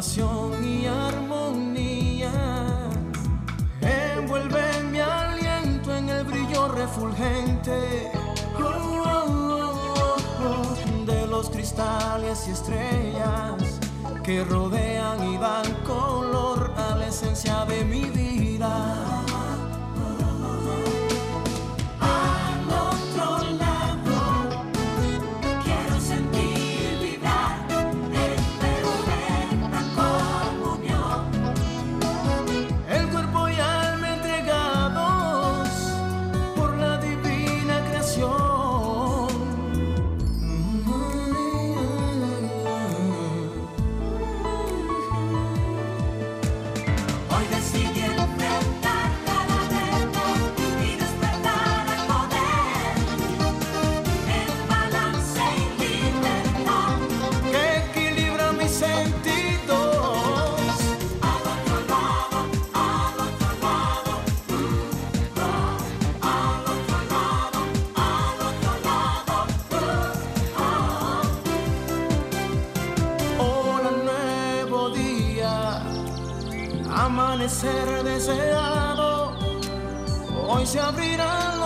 [0.00, 2.30] y armonía.
[3.80, 8.12] Envuelve mi aliento en el brillo refulgente
[11.04, 13.80] de los cristales y estrellas
[14.22, 18.17] que rodean y dan color a la esencia de mi vida.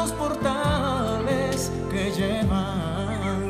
[0.03, 3.41] Los portales que llevan.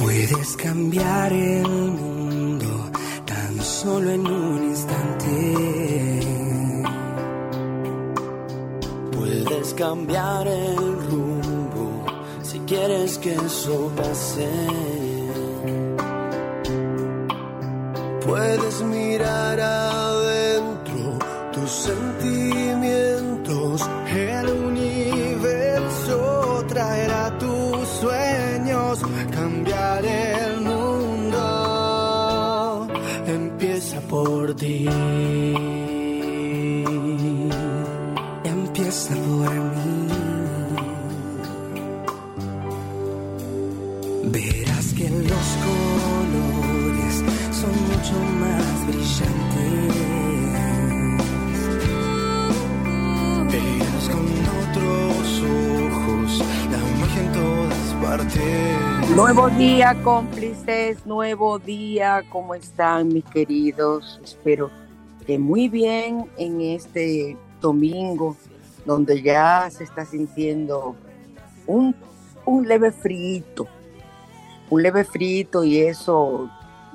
[0.00, 2.90] Puedes cambiar el mundo
[3.24, 5.36] tan solo en un instante.
[9.12, 10.92] Puedes cambiar el
[12.72, 14.91] quieres que eso pase.
[18.32, 21.18] Puedes mirar adentro
[21.52, 22.61] tus sentimientos.
[59.16, 62.22] Nuevo día, cómplices, nuevo día.
[62.30, 64.20] ¿Cómo están mis queridos?
[64.24, 64.70] Espero
[65.26, 68.36] que muy bien en este domingo,
[68.86, 70.96] donde ya se está sintiendo
[71.66, 71.94] un,
[72.46, 73.68] un leve frío
[74.72, 76.48] un leve frito y eso,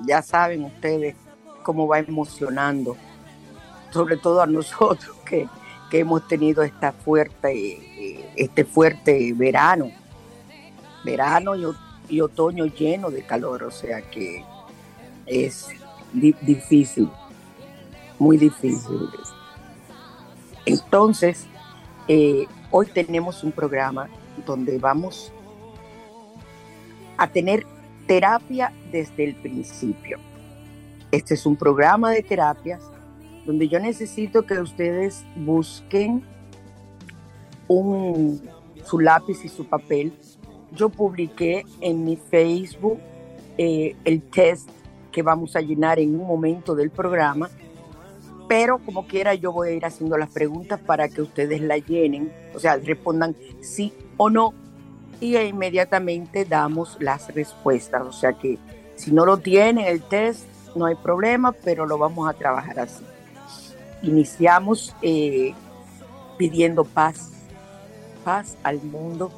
[0.08, 1.16] ya saben ustedes
[1.62, 2.98] cómo va emocionando,
[3.92, 5.48] sobre todo a nosotros que,
[5.92, 9.92] hemos tenido esta fuerte, este fuerte verano,
[11.06, 14.44] verano y, otoño lleno de calor, o sea que
[15.26, 15.68] es
[16.14, 17.10] difícil,
[18.20, 19.10] muy difícil.
[20.66, 21.46] Entonces,
[22.08, 24.10] eh, hoy tenemos un programa
[24.46, 25.32] donde vamos
[27.18, 27.66] a tener
[28.06, 30.20] terapia desde el principio.
[31.12, 32.82] Este es un programa de terapias
[33.46, 36.22] donde yo necesito que ustedes busquen
[37.68, 38.42] un,
[38.84, 40.14] su lápiz y su papel.
[40.78, 43.00] Yo publiqué en mi Facebook
[43.58, 44.70] eh, el test
[45.12, 47.50] que vamos a llenar en un momento del programa,
[48.48, 52.32] pero como quiera yo voy a ir haciendo las preguntas para que ustedes la llenen,
[52.54, 54.54] o sea, respondan sí o no
[55.20, 58.04] y inmediatamente damos las respuestas.
[58.04, 58.60] O sea que
[58.96, 60.46] si no lo tienen el test,
[60.76, 63.04] no hay problema, pero lo vamos a trabajar así.
[64.04, 65.54] Iniciamos eh,
[66.38, 67.32] pidiendo paz,
[68.24, 69.32] paz al mundo.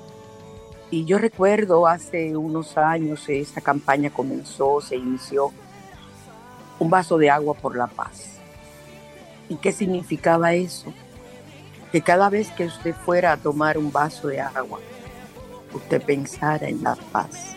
[0.92, 5.52] Y yo recuerdo hace unos años esta campaña comenzó, se inició
[6.80, 8.40] un vaso de agua por la paz.
[9.50, 10.92] ¿Y qué significaba eso?
[11.92, 14.80] Que cada vez que usted fuera a tomar un vaso de agua,
[15.74, 17.56] usted pensara en la paz.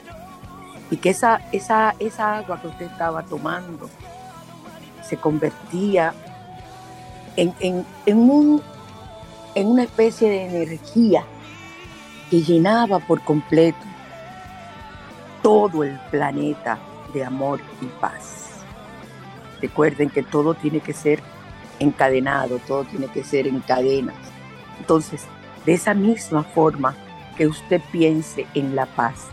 [0.90, 3.88] Y que esa, esa, esa agua que usted estaba tomando
[5.02, 6.12] se convertía
[7.36, 8.62] en, un,
[9.54, 11.24] en una especie de energía
[12.32, 13.86] que llenaba por completo
[15.42, 16.78] todo el planeta
[17.12, 18.52] de amor y paz.
[19.60, 21.22] Recuerden que todo tiene que ser
[21.78, 24.16] encadenado, todo tiene que ser en cadenas.
[24.80, 25.26] Entonces,
[25.66, 26.96] de esa misma forma,
[27.36, 29.26] que usted piense en la paz.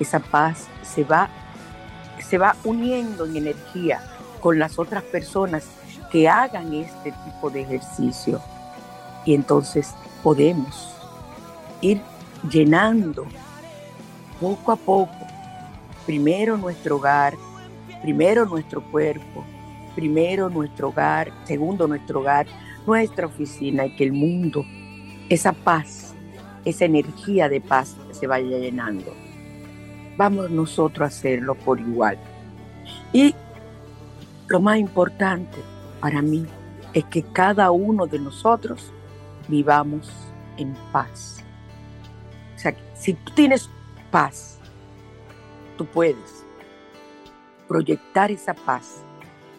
[0.00, 1.28] Esa paz se va,
[2.18, 4.00] se va uniendo en energía
[4.40, 5.66] con las otras personas
[6.10, 8.40] que hagan este tipo de ejercicio.
[9.26, 10.94] Y entonces podemos
[11.82, 12.00] ir
[12.50, 13.26] llenando
[14.40, 15.16] poco a poco,
[16.06, 17.34] primero nuestro hogar,
[18.02, 19.44] primero nuestro cuerpo,
[19.94, 22.46] primero nuestro hogar, segundo nuestro hogar,
[22.86, 24.64] nuestra oficina y que el mundo,
[25.28, 26.14] esa paz,
[26.64, 29.12] esa energía de paz se vaya llenando.
[30.16, 32.18] Vamos nosotros a hacerlo por igual.
[33.12, 33.34] Y
[34.48, 35.58] lo más importante
[36.00, 36.46] para mí
[36.94, 38.92] es que cada uno de nosotros
[39.48, 40.10] vivamos
[40.56, 41.44] en paz.
[42.98, 43.70] Si tú tienes
[44.10, 44.58] paz,
[45.76, 46.44] tú puedes
[47.68, 49.04] proyectar esa paz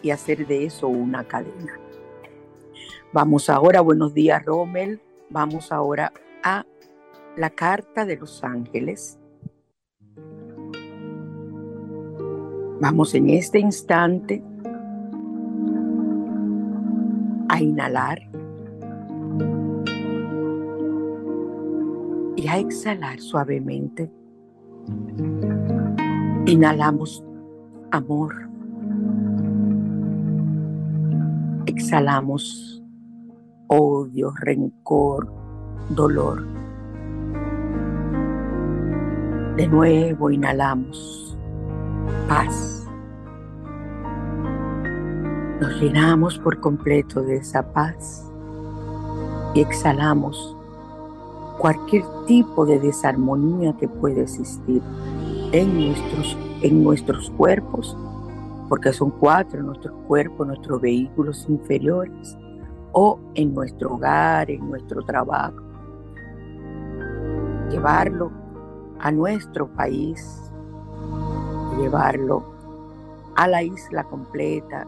[0.02, 1.78] y hacer de eso una cadena.
[3.12, 5.00] Vamos ahora, buenos días Rommel,
[5.30, 6.12] vamos ahora
[6.44, 6.66] a
[7.36, 9.18] la carta de los ángeles.
[12.80, 14.42] Vamos en este instante
[17.48, 18.20] a inhalar
[22.40, 24.10] y a exhalar suavemente.
[26.46, 27.22] Inhalamos
[27.90, 28.34] amor.
[31.66, 32.82] Exhalamos
[33.66, 35.30] odio, rencor,
[35.90, 36.46] dolor.
[39.56, 41.36] De nuevo inhalamos
[42.26, 42.88] paz.
[45.60, 48.32] Nos llenamos por completo de esa paz
[49.54, 50.56] y exhalamos
[51.60, 54.82] cualquier tipo de desarmonía que pueda existir
[55.52, 57.94] en nuestros, en nuestros cuerpos,
[58.68, 62.38] porque son cuatro nuestros cuerpos, nuestros vehículos inferiores,
[62.92, 65.60] o en nuestro hogar, en nuestro trabajo.
[67.70, 68.32] Llevarlo
[68.98, 70.50] a nuestro país,
[71.78, 72.42] llevarlo
[73.36, 74.86] a la isla completa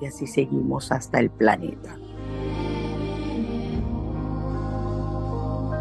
[0.00, 1.96] y así seguimos hasta el planeta.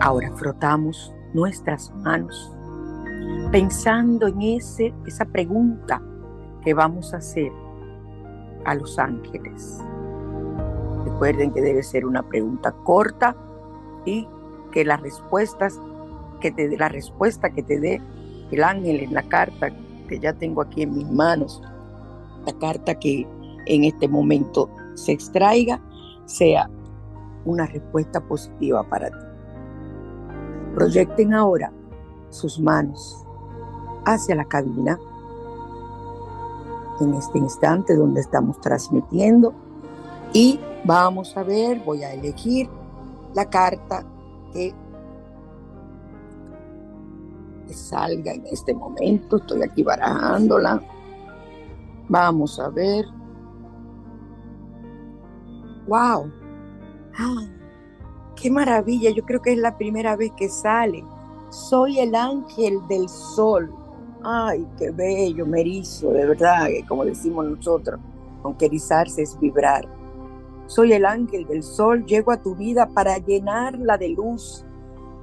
[0.02, 2.52] Ahora frotamos nuestras manos
[3.52, 6.02] pensando en ese, esa pregunta
[6.64, 7.52] que vamos a hacer
[8.66, 9.78] a los ángeles.
[11.06, 13.36] Recuerden que debe ser una pregunta corta
[14.04, 14.28] y
[14.72, 15.80] que las respuestas
[16.40, 18.02] que te la respuesta que te dé
[18.50, 19.70] el ángel en la carta
[20.08, 21.62] que ya tengo aquí en mis manos,
[22.48, 23.28] la carta que
[23.68, 25.80] en este momento se extraiga,
[26.26, 26.68] sea
[27.46, 29.31] una respuesta positiva para ti.
[30.74, 31.72] Proyecten ahora
[32.30, 33.26] sus manos
[34.06, 34.98] hacia la cabina
[37.00, 39.54] en este instante donde estamos transmitiendo
[40.34, 42.70] y vamos a ver, voy a elegir
[43.34, 44.06] la carta
[44.54, 44.74] que,
[47.70, 49.38] salga en este momento.
[49.38, 50.82] Estoy aquí barajándola.
[52.10, 53.06] Vamos a ver.
[55.88, 56.30] ¡Wow!
[57.18, 57.61] ¡Ah!
[58.36, 61.04] Qué maravilla, yo creo que es la primera vez que sale.
[61.50, 63.74] Soy el ángel del sol.
[64.24, 68.00] Ay, qué bello, me erizo, de verdad, como decimos nosotros,
[68.44, 69.88] aunque erizarse es vibrar.
[70.68, 74.64] Soy el ángel del sol, llego a tu vida para llenarla de luz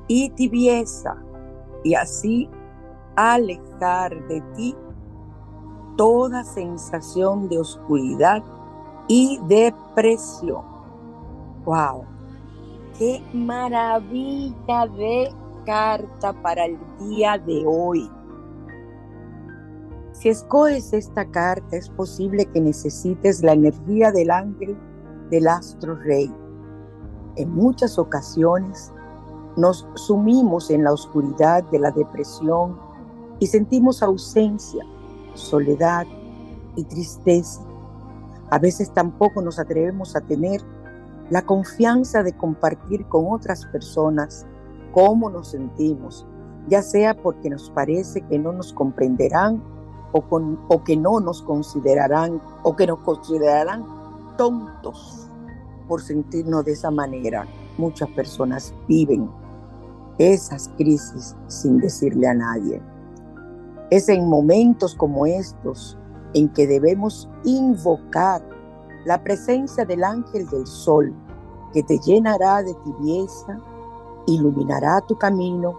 [0.06, 1.16] y tibieza
[1.85, 2.50] y así
[3.16, 4.76] alejar de ti
[5.97, 8.42] toda sensación de oscuridad
[9.09, 10.62] y depresión.
[11.64, 12.17] ¡Wow!
[12.99, 15.33] Qué maravilla de
[15.64, 18.11] carta para el día de hoy.
[20.12, 24.76] Si escoges esta carta, es posible que necesites la energía del ángel
[25.31, 26.33] del astro rey.
[27.37, 28.93] En muchas ocasiones
[29.57, 32.76] nos sumimos en la oscuridad de la depresión
[33.38, 34.85] y sentimos ausencia,
[35.35, 36.05] soledad
[36.75, 37.61] y tristeza.
[38.50, 40.64] A veces tampoco nos atrevemos a tener
[41.30, 44.47] la confianza de compartir con otras personas
[44.92, 46.26] cómo nos sentimos,
[46.68, 49.62] ya sea porque nos parece que no nos comprenderán
[50.12, 50.25] o,
[50.68, 53.85] o que no nos considerarán o que nos considerarán
[54.37, 55.28] tontos
[55.87, 57.47] por sentirnos de esa manera.
[57.76, 59.30] Muchas personas viven
[60.18, 62.82] esas crisis sin decirle a nadie.
[63.90, 65.97] Es en momentos como estos
[66.35, 68.42] en que debemos invocar
[69.08, 71.14] la presencia del ángel del sol,
[71.72, 73.58] que te llenará de tibieza,
[74.26, 75.78] iluminará tu camino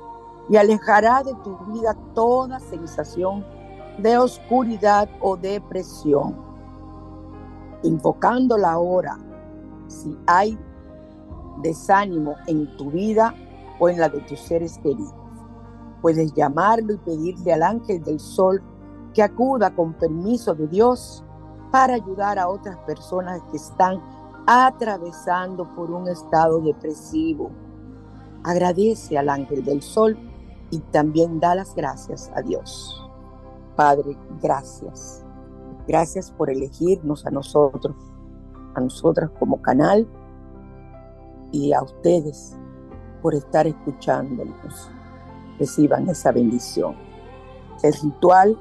[0.50, 3.45] y alejará de tu vida toda sensación
[4.00, 6.38] de oscuridad o depresión.
[7.83, 9.19] Invocándola ahora,
[9.86, 10.57] si hay
[11.62, 13.36] desánimo en tu vida
[13.79, 15.13] o en la de tus seres queridos.
[16.01, 18.59] Puedes llamarlo y pedirle al ángel del sol
[19.13, 21.24] que acuda con permiso de Dios
[21.72, 24.02] para ayudar a otras personas que están
[24.48, 27.52] atravesando por un estado depresivo.
[28.44, 30.18] Agradece al ángel del sol
[30.72, 33.08] y también da las gracias a Dios.
[33.76, 35.24] Padre, gracias.
[35.88, 37.96] Gracias por elegirnos a nosotros,
[38.76, 40.08] a nosotras como canal
[41.52, 42.56] y a ustedes
[43.22, 44.90] por estar escuchándonos.
[45.58, 46.96] Reciban esa bendición.
[47.84, 48.58] El ritual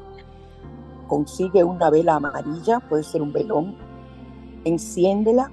[1.09, 3.77] consigue una vela amarilla, puede ser un velón,
[4.65, 5.51] enciéndela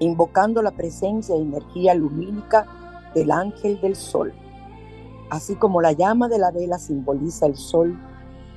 [0.00, 2.66] invocando la presencia y energía lumínica
[3.14, 4.32] del ángel del sol.
[5.30, 7.98] Así como la llama de la vela simboliza el sol,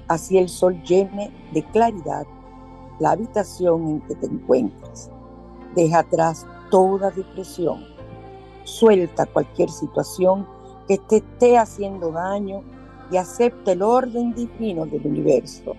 [0.07, 2.25] así el sol llene de claridad
[2.99, 5.09] la habitación en que te encuentras.
[5.75, 7.83] Deja atrás toda depresión.
[8.63, 10.47] Suelta cualquier situación
[10.87, 12.61] que te esté haciendo daño
[13.11, 15.73] y acepta el orden divino del universo.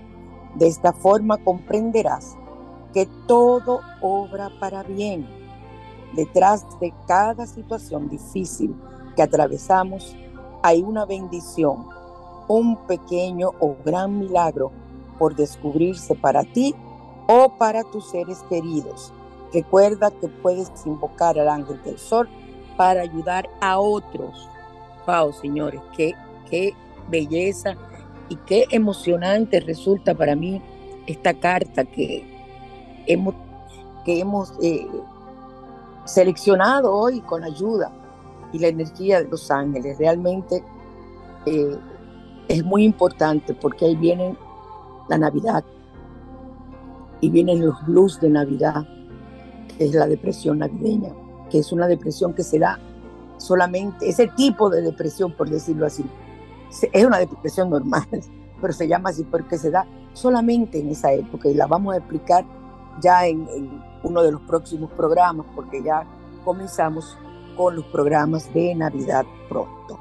[0.54, 2.36] De esta forma comprenderás
[2.92, 5.26] que todo obra para bien.
[6.14, 8.74] Detrás de cada situación difícil
[9.16, 10.14] que atravesamos
[10.62, 11.86] hay una bendición,
[12.48, 14.70] un pequeño o gran milagro
[15.18, 16.74] por descubrirse para ti
[17.26, 19.12] o para tus seres queridos.
[19.52, 22.28] Recuerda que puedes invocar al ángel del sol
[22.76, 24.48] para ayudar a otros.
[25.06, 26.14] Wow, señores, qué,
[26.48, 26.74] qué
[27.08, 27.76] belleza
[28.32, 30.62] y qué emocionante resulta para mí
[31.06, 32.24] esta carta que
[33.06, 33.34] hemos,
[34.62, 34.86] eh,
[36.06, 37.92] seleccionado hoy con ayuda
[38.50, 39.98] y la energía de los ángeles.
[39.98, 40.64] Realmente
[41.44, 41.76] eh,
[42.48, 44.34] es muy importante porque ahí viene
[45.10, 45.62] la Navidad
[47.20, 48.86] y vienen los blues de Navidad,
[49.76, 51.12] que es la depresión navideña,
[51.50, 52.78] que es una depresión que se da
[53.36, 56.02] solamente, ese tipo de depresión, por decirlo así,
[56.92, 58.06] es una depresión normal,
[58.60, 61.98] pero se llama así porque se da solamente en esa época y la vamos a
[61.98, 62.44] explicar
[63.00, 63.46] ya en,
[64.04, 66.04] uno de los próximos programas porque ya
[66.44, 67.16] comenzamos
[67.56, 69.98] con los programas de Navidad pronto.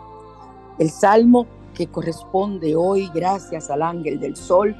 [0.79, 4.75] El salmo que corresponde hoy, gracias al ángel del sol,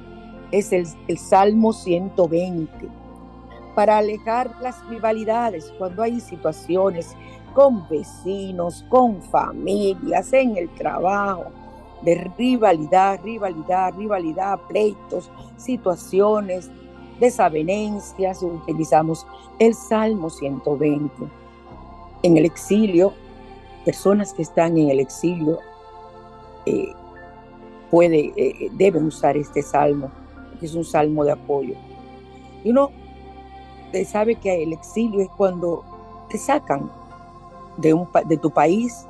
[0.52, 2.90] es el, Salmo 120.
[3.76, 7.16] Para alejar las rivalidades cuando hay situaciones
[7.54, 11.46] con vecinos, con familias, en el trabajo,
[12.02, 16.70] de rivalidad, rivalidad, rivalidad, pleitos, situaciones,
[17.20, 19.26] desavenencias, utilizamos
[19.60, 21.14] el Salmo 120.
[22.24, 23.14] En el exilio,
[23.86, 25.60] personas que están en el exilio
[26.66, 26.94] eh,
[27.90, 30.12] puede, eh, deben usar este salmo,
[30.60, 31.76] que es un salmo de apoyo.
[32.64, 32.92] Y uno
[34.06, 35.84] sabe que el exilio es cuando
[36.30, 36.90] te sacan
[37.78, 39.06] de, un, de tu país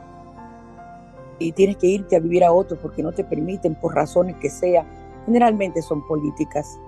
[1.41, 4.49] y tienes que irte a vivir a otro porque no te permiten por razones que
[4.49, 4.85] sea.
[5.25, 6.79] Generalmente son políticas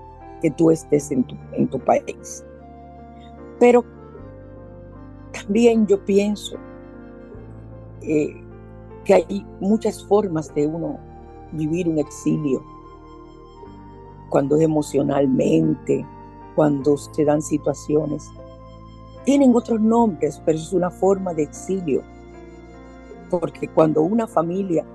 [0.42, 2.44] que tú estés en tu, en tu país.
[3.60, 3.84] Pero
[5.32, 6.58] también yo pienso
[8.02, 8.36] eh,
[9.06, 11.00] que hay muchas formas de uno
[11.52, 12.64] vivir un exilio.
[14.30, 16.06] Cuando es emocionalmente,
[16.56, 18.30] cuando se dan situaciones.
[19.26, 22.04] Tienen otros nombres, pero es una forma de exilio.
[23.30, 24.86] Porque cuando una familia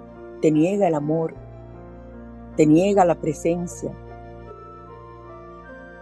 [0.41, 1.35] te niega el amor,
[2.57, 3.93] te niega la presencia,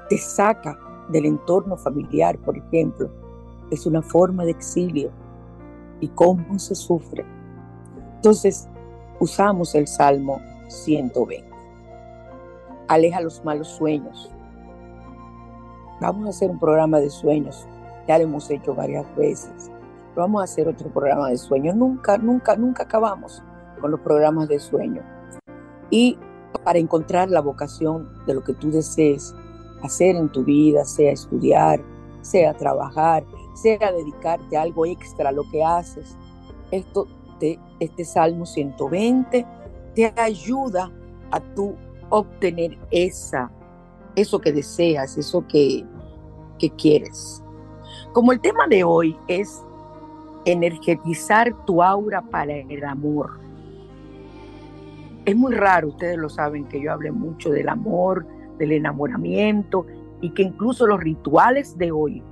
[0.08, 0.78] te saca
[1.08, 3.10] del entorno familiar, por ejemplo,
[3.70, 5.10] es una forma de exilio.
[6.00, 7.24] ¿Y cómo se sufre?
[8.16, 8.68] Entonces,
[9.18, 11.48] usamos el Salmo 120.
[12.88, 14.30] Aleja los malos sueños.
[16.00, 17.66] Vamos a hacer un programa de sueños.
[18.06, 19.70] Ya lo hemos hecho varias veces.
[20.16, 21.76] Vamos a hacer otro programa de sueños.
[21.76, 23.42] Nunca, nunca, nunca acabamos
[23.80, 25.02] con los programas de sueño.
[25.90, 26.18] Y
[26.64, 29.34] para encontrar la vocación de lo que tú desees
[29.82, 31.80] hacer en tu vida, sea estudiar,
[32.22, 36.16] sea trabajar, sea dedicarte a algo extra, lo que haces.
[36.70, 37.06] Esto
[37.38, 39.46] de este Salmo 120
[39.94, 40.90] te ayuda
[41.30, 41.74] a tú
[42.08, 43.50] obtener esa,
[44.14, 45.84] eso que deseas, eso que,
[46.58, 47.42] que quieres.
[48.12, 49.62] Como el tema de hoy es
[50.46, 53.40] energetizar tu aura para el amor.
[55.24, 58.24] Es muy raro, ustedes lo saben, que yo hable mucho del amor,
[58.58, 59.84] del enamoramiento
[60.20, 62.22] y que incluso los rituales de hoy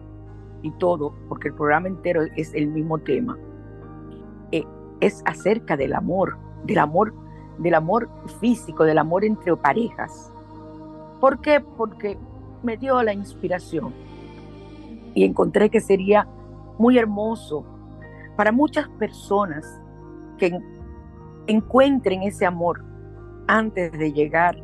[0.62, 3.36] y todo, porque el programa entero es el mismo tema,
[4.52, 4.64] eh,
[5.00, 7.12] es acerca del amor, del amor,
[7.58, 8.08] del amor
[8.40, 10.32] físico, del amor entre parejas.
[11.20, 11.60] ¿Por qué?
[11.60, 12.16] Porque
[12.62, 13.92] me dio la inspiración
[15.14, 16.28] y encontré que sería
[16.78, 17.73] muy hermoso
[18.36, 19.80] para muchas personas
[20.38, 20.58] que
[21.46, 22.84] encuentren ese amor
[23.46, 24.56] antes de llegar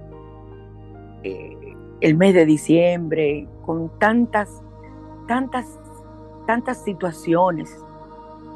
[1.23, 4.63] eh, el mes de diciembre, con tantas,
[5.29, 5.79] tantas,
[6.47, 7.77] tantas situaciones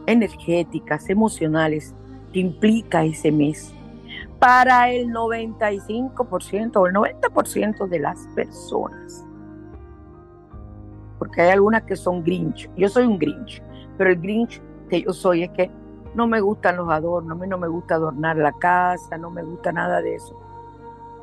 [0.06, 1.94] energéticas, emocionales
[2.32, 3.74] que implica ese mes
[4.38, 9.24] para el 95% o el 90% de las personas.
[11.18, 12.68] Porque hay algunas que son Grinch.
[12.76, 13.62] Yo soy un Grinch,
[13.96, 14.60] pero el Grinch
[15.02, 15.70] yo soy es que
[16.14, 19.42] no me gustan los adornos, a mí no me gusta adornar la casa, no me
[19.42, 20.38] gusta nada de eso.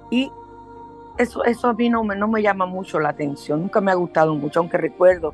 [0.09, 0.31] Y
[1.17, 3.95] eso, eso a mí no me, no me llama mucho la atención, nunca me ha
[3.95, 5.33] gustado mucho, aunque recuerdo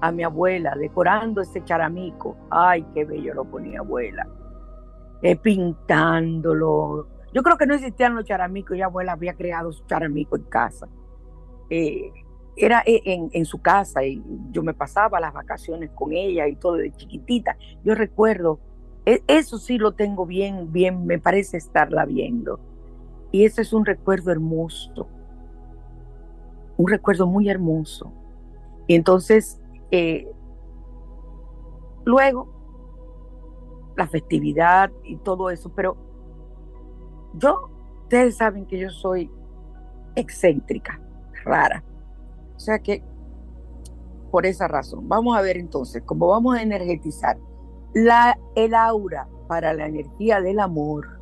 [0.00, 2.36] a mi abuela decorando ese charamico.
[2.50, 4.26] Ay, qué bello lo ponía abuela.
[5.22, 7.06] Eh, pintándolo.
[7.32, 10.88] Yo creo que no existían los charamicos y abuela había creado su charamico en casa.
[11.70, 12.12] Eh,
[12.56, 16.56] era e, en, en, su casa y yo me pasaba las vacaciones con ella y
[16.56, 17.56] todo de chiquitita.
[17.84, 18.60] Yo recuerdo,
[19.06, 22.60] e, eso sí lo tengo bien, bien, me parece estarla viendo.
[23.32, 25.08] Y ese es un recuerdo hermoso,
[26.76, 28.12] un recuerdo muy hermoso.
[28.86, 30.28] Y entonces, eh,
[32.04, 32.52] luego,
[33.96, 35.96] la festividad y todo eso, pero
[37.34, 37.70] yo,
[38.02, 39.30] ustedes saben que yo soy
[40.14, 41.00] excéntrica,
[41.44, 41.82] rara.
[42.56, 43.02] O sea que,
[44.30, 47.38] por esa razón, vamos a ver entonces, cómo vamos a energetizar
[47.94, 51.20] la, el aura para la energía del amor.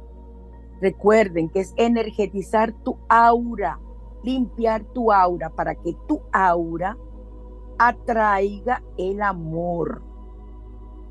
[0.81, 3.79] Recuerden que es energetizar tu aura,
[4.23, 6.97] limpiar tu aura para que tu aura
[7.79, 10.03] atraiga el amor.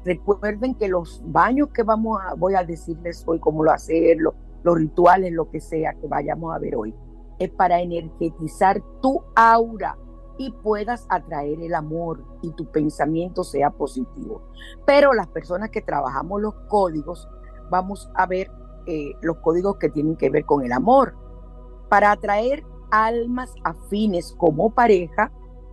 [0.03, 4.77] Recuerden que los baños que vamos a, voy a decirles hoy cómo lo hacerlo, los
[4.77, 6.95] rituales, lo que sea que vayamos a ver hoy,
[7.39, 9.97] es para energetizar tu aura
[10.49, 14.41] puedas atraer el amor y tu pensamiento sea positivo.
[14.85, 17.29] Pero las personas que trabajamos los códigos,
[17.69, 18.49] vamos a ver
[18.87, 21.15] eh, los códigos que tienen que ver con el amor.
[21.89, 25.31] Para atraer almas afines como pareja,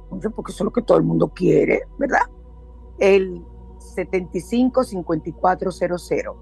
[0.09, 2.23] porque eso es lo que todo el mundo quiere, ¿verdad?
[2.99, 3.45] El
[3.79, 6.37] 755400,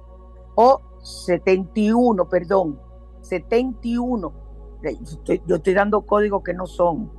[0.56, 2.80] o 71, perdón,
[3.28, 4.34] 71.
[5.46, 7.12] Yo estoy, dando códigos que no son.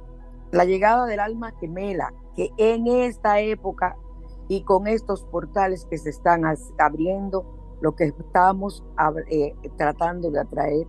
[0.50, 3.96] la llegada del alma gemela, que en esta época
[4.48, 6.42] y con estos portales que se están
[6.78, 8.84] abriendo, lo que estamos
[9.30, 10.86] eh, tratando de atraer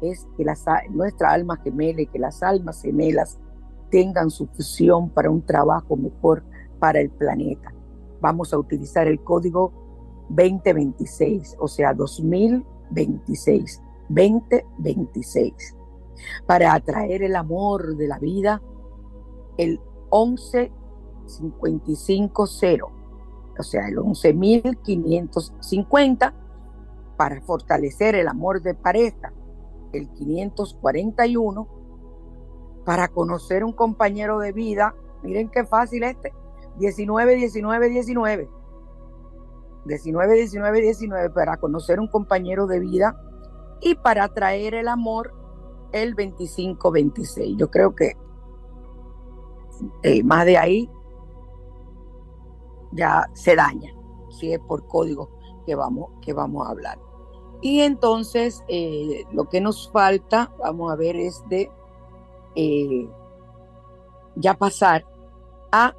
[0.00, 0.44] es que
[0.90, 3.38] nuestra alma gemela y que las almas gemelas
[3.90, 6.44] tengan su fusión para un trabajo mejor
[6.78, 7.74] para el planeta.
[8.20, 9.72] Vamos a utilizar el código
[10.30, 15.76] 2026, o sea, 2026, 2026,
[16.46, 18.60] para atraer el amor de la vida,
[19.56, 22.97] el 11550,
[23.58, 26.34] o sea, el 11550,
[27.16, 29.32] para fortalecer el amor de pareja,
[29.92, 31.68] el 541,
[32.84, 36.32] para conocer un compañero de vida, miren qué fácil este,
[36.78, 38.48] 19, 19, 19.
[39.84, 43.18] 19, 19, 19 para conocer un compañero de vida
[43.80, 45.32] y para atraer el amor
[45.92, 47.56] el 25, 26.
[47.56, 48.16] Yo creo que
[50.02, 50.90] eh, más de ahí
[52.98, 53.94] ya se daña,
[54.28, 55.30] si es por código
[55.64, 56.98] que vamos, que vamos a hablar.
[57.60, 61.70] Y entonces eh, lo que nos falta, vamos a ver, es de
[62.54, 63.08] eh,
[64.36, 65.04] ya pasar
[65.72, 65.94] a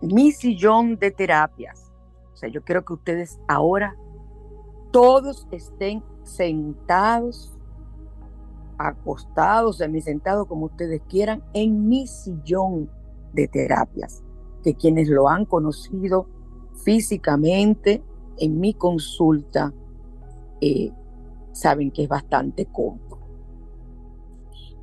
[0.00, 1.92] mi sillón de terapias.
[2.32, 3.96] O sea, yo quiero que ustedes ahora
[4.90, 7.52] todos estén sentados,
[8.78, 12.90] acostados, sentados, como ustedes quieran, en mi sillón
[13.32, 14.22] de terapias.
[14.62, 16.28] Que quienes lo han conocido
[16.84, 18.02] físicamente
[18.38, 19.72] en mi consulta
[20.60, 20.92] eh,
[21.52, 23.18] saben que es bastante cómodo.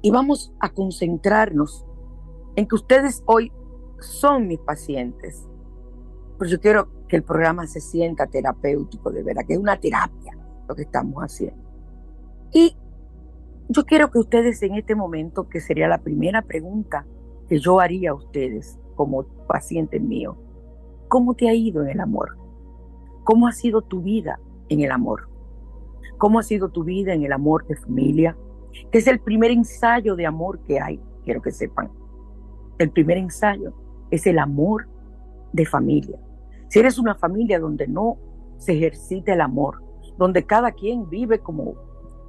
[0.01, 1.85] Y vamos a concentrarnos
[2.55, 3.51] en que ustedes hoy
[3.99, 5.47] son mis pacientes.
[6.37, 10.37] Pero yo quiero que el programa se sienta terapéutico, de verdad, que es una terapia
[10.67, 11.63] lo que estamos haciendo.
[12.51, 12.77] Y
[13.69, 17.05] yo quiero que ustedes en este momento, que sería la primera pregunta
[17.47, 20.35] que yo haría a ustedes como pacientes míos,
[21.07, 22.37] ¿cómo te ha ido en el amor?
[23.23, 25.29] ¿Cómo ha sido tu vida en el amor?
[26.17, 28.37] ¿Cómo ha sido tu vida en el amor de familia?
[28.91, 31.91] Que es el primer ensayo de amor que hay, quiero que sepan.
[32.77, 33.73] El primer ensayo
[34.11, 34.87] es el amor
[35.53, 36.19] de familia.
[36.69, 38.17] Si eres una familia donde no
[38.57, 39.81] se ejercita el amor,
[40.17, 41.75] donde cada quien vive como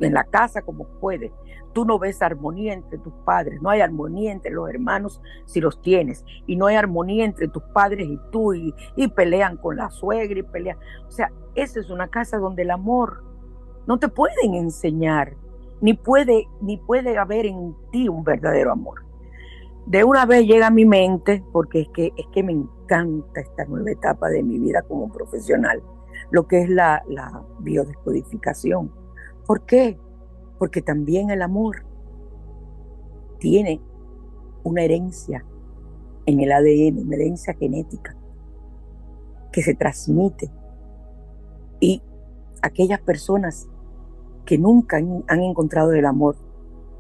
[0.01, 1.33] en la casa como puede.
[1.73, 5.81] Tú no ves armonía entre tus padres, no hay armonía entre los hermanos si los
[5.83, 8.75] tienes, y no hay armonía entre tus padres y tú, y,
[9.15, 10.79] pelean con la suegra y pelean.
[11.07, 13.25] O sea, esa es una casa donde el amor
[13.87, 15.37] no te pueden enseñar,
[15.81, 19.05] ni puede, ni puede haber en ti un verdadero amor.
[19.87, 23.65] De una vez llega a mi mente, porque es que, es que me encanta esta
[23.67, 25.83] nueva etapa de mi vida como profesional,
[26.31, 27.03] lo que es la
[27.61, 29.06] biodescodificación.
[29.47, 29.99] ¿Por qué?
[30.59, 31.87] Porque también el amor
[33.39, 33.81] tiene
[34.65, 35.45] una herencia
[36.27, 38.17] en el ADN, una herencia genética
[39.53, 40.51] que se transmite.
[41.81, 42.03] Y
[42.63, 43.69] aquellas personas
[44.45, 46.37] que nunca han encontrado el amor,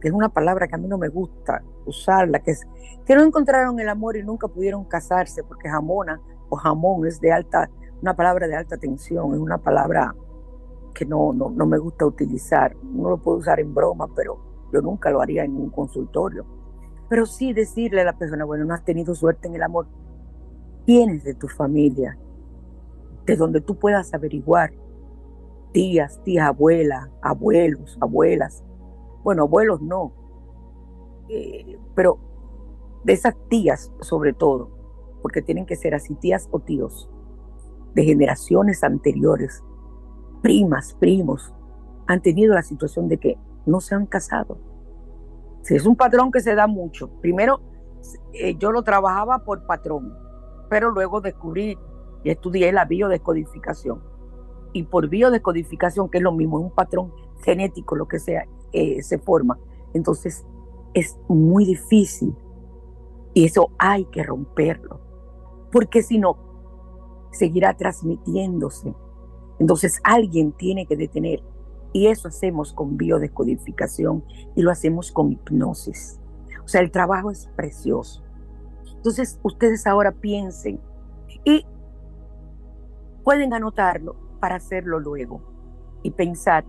[0.00, 2.66] que es una palabra que a mí no me gusta usarla, que es
[3.04, 7.32] que no encontraron el amor y nunca pudieron casarse, porque jamona o jamón es de
[7.32, 7.70] alta,
[8.02, 10.14] una palabra de alta tensión, es una palabra
[10.96, 12.74] que no, no, no me gusta utilizar.
[12.82, 16.46] No lo puedo usar en broma, pero yo nunca lo haría en un consultorio.
[17.08, 19.86] Pero sí decirle a la persona, bueno, no has tenido suerte en el amor,
[20.86, 22.18] tienes de tu familia,
[23.26, 24.72] de donde tú puedas averiguar
[25.72, 28.64] tías, tías, abuelas, abuelos, abuelas.
[29.22, 30.12] Bueno, abuelos no,
[31.28, 32.18] eh, pero
[33.04, 34.70] de esas tías sobre todo,
[35.22, 37.10] porque tienen que ser así tías o tíos,
[37.94, 39.62] de generaciones anteriores,
[40.46, 41.52] primas, primos,
[42.06, 44.58] han tenido la situación de que no se han casado.
[45.68, 47.10] Es un patrón que se da mucho.
[47.20, 47.60] Primero,
[48.32, 50.14] eh, yo lo trabajaba por patrón,
[50.70, 51.76] pero luego descubrí
[52.22, 54.00] y estudié la biodescodificación
[54.72, 59.02] y por biodescodificación, que es lo mismo, es un patrón genético, lo que sea, eh,
[59.02, 59.58] se forma.
[59.94, 60.46] Entonces
[60.94, 62.36] es muy difícil
[63.34, 65.00] y eso hay que romperlo,
[65.72, 66.36] porque si no,
[67.32, 68.94] seguirá transmitiéndose.
[69.58, 71.42] Entonces alguien tiene que detener
[71.92, 76.20] y eso hacemos con biodescodificación y lo hacemos con hipnosis.
[76.64, 78.22] O sea, el trabajo es precioso.
[78.96, 80.80] Entonces ustedes ahora piensen
[81.44, 81.64] y
[83.24, 85.40] pueden anotarlo para hacerlo luego
[86.02, 86.64] y pensar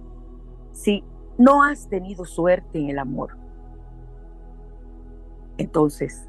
[0.71, 1.03] si
[1.37, 3.37] no has tenido suerte en el amor.
[5.57, 6.27] Entonces,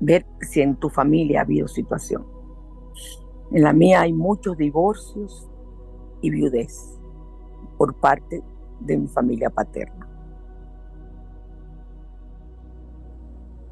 [0.00, 2.37] ver si en tu familia ha habido situación.
[3.50, 5.48] En la mía hay muchos divorcios
[6.20, 7.00] y viudez
[7.78, 8.42] por parte
[8.80, 10.06] de mi familia paterna.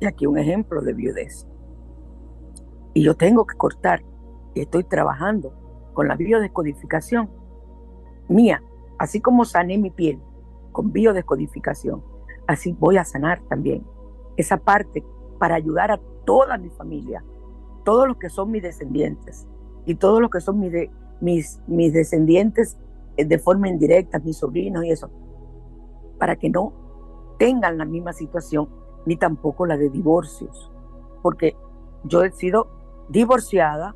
[0.01, 1.47] Y aquí un ejemplo de viudez.
[2.95, 4.03] Y yo tengo que cortar
[4.55, 5.53] y estoy trabajando
[5.93, 7.29] con la biodescodificación
[8.29, 8.62] mía,
[8.99, 10.23] así como sané mi piel
[10.73, 12.03] con biodescodificación,
[12.47, 13.87] así voy a sanar también
[14.37, 15.05] esa parte
[15.39, 17.23] para ayudar a toda mi familia,
[17.85, 19.47] todos los que son mis descendientes
[19.87, 20.72] y todos los que son mis,
[21.20, 22.77] mis, mis descendientes
[23.16, 25.11] eh, de forma indirecta, mis sobrinos y eso,
[26.18, 26.72] para que no
[27.38, 28.68] tengan la misma situación
[29.07, 30.70] ni tampoco la de divorcios,
[31.22, 31.57] porque
[32.05, 32.68] yo he sido
[33.09, 33.94] divorciada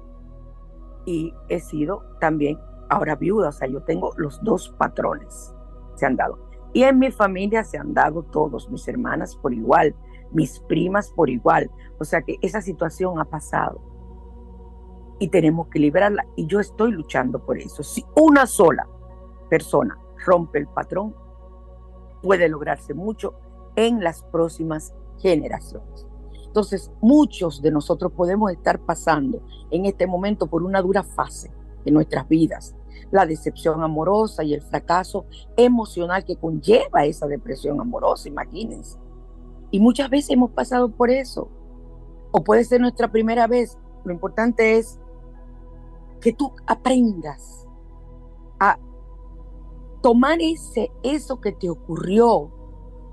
[1.05, 5.55] y he sido también ahora viuda, o sea, yo tengo los dos patrones,
[5.97, 6.39] se han dado.
[6.73, 9.95] Y en mi familia se han dado todos, mis hermanas por igual,
[10.33, 13.90] mis primas por igual, o sea que esa situación ha pasado
[15.21, 17.85] y tenemos que liberarla y yo estoy luchando por eso.
[17.85, 18.89] Si una sola
[19.49, 21.15] persona rompe el patrón,
[22.23, 23.35] puede lograrse mucho
[23.77, 26.07] en las próximas generaciones.
[26.47, 31.53] Entonces, muchos de nosotros podemos estar pasando en este momento por una dura fase
[31.85, 32.75] de nuestras vidas,
[33.11, 38.99] la decepción amorosa y el fracaso emocional que conlleva esa depresión amorosa, imagínense.
[39.71, 41.49] Y muchas veces hemos pasado por eso.
[42.33, 43.79] O puede ser nuestra primera vez.
[44.05, 44.99] Lo importante es
[46.21, 47.67] que tú aprendas
[48.59, 48.79] a
[50.03, 52.51] tomar ese, eso que te ocurrió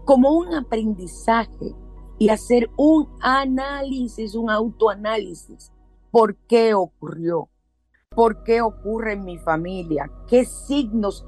[0.05, 1.75] como un aprendizaje
[2.17, 5.71] y hacer un análisis, un autoanálisis.
[6.11, 7.49] ¿Por qué ocurrió?
[8.15, 10.09] ¿Por qué ocurre en mi familia?
[10.27, 11.25] ¿Qué signos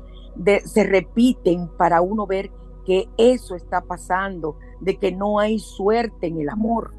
[0.65, 2.51] se repiten para uno ver
[2.85, 6.93] que eso está pasando, de que no hay suerte en el amor?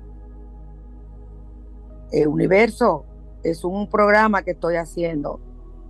[2.12, 3.06] El universo
[3.42, 5.40] es un programa que estoy haciendo.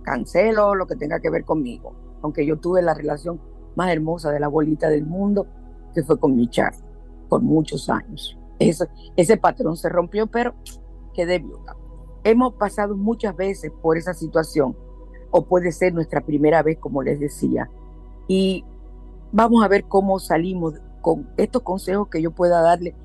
[0.03, 3.39] Cancelo lo que tenga que ver conmigo, aunque yo tuve la relación
[3.75, 5.47] más hermosa de la bolita del mundo,
[5.93, 6.73] que fue con mi chat
[7.29, 8.37] por muchos años.
[8.59, 10.53] Ese, ese patrón se rompió, pero
[11.13, 11.75] quedé viuda.
[12.23, 14.75] Hemos pasado muchas veces por esa situación,
[15.31, 17.69] o puede ser nuestra primera vez, como les decía.
[18.27, 18.63] Y
[19.31, 22.95] vamos a ver cómo salimos con estos consejos que yo pueda darle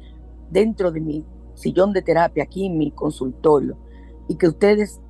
[0.51, 3.77] dentro de mi sillón de terapia, aquí en mi consultorio,
[4.29, 5.01] y que ustedes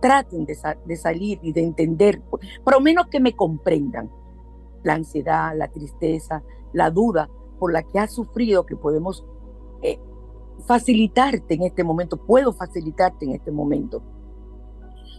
[0.00, 2.20] traten de, salir y de entender,
[2.64, 4.10] por lo menos que me comprendan
[4.82, 9.24] la ansiedad, la tristeza, la duda por la que has sufrido, que podemos
[9.80, 10.00] eh,
[10.66, 14.02] facilitarte en este momento, puedo facilitarte en este momento.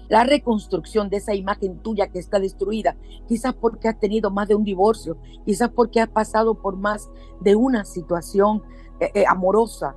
[0.10, 4.56] La reconstrucción de esa imagen tuya que está destruida, quizás porque has tenido más de
[4.56, 8.62] un divorcio, quizás porque has pasado por más de una situación
[9.00, 9.96] eh, eh, amorosa,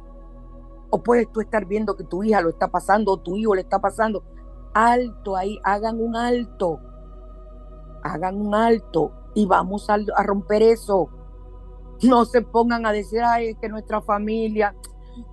[0.90, 3.62] o puedes tú estar viendo que tu hija lo está pasando o tu hijo le
[3.62, 4.25] está pasando.
[4.75, 6.81] Alto ahí, hagan un alto,
[8.03, 11.09] hagan un alto y vamos a, a romper eso.
[12.03, 14.75] No se pongan a decir, ay, es que nuestra familia,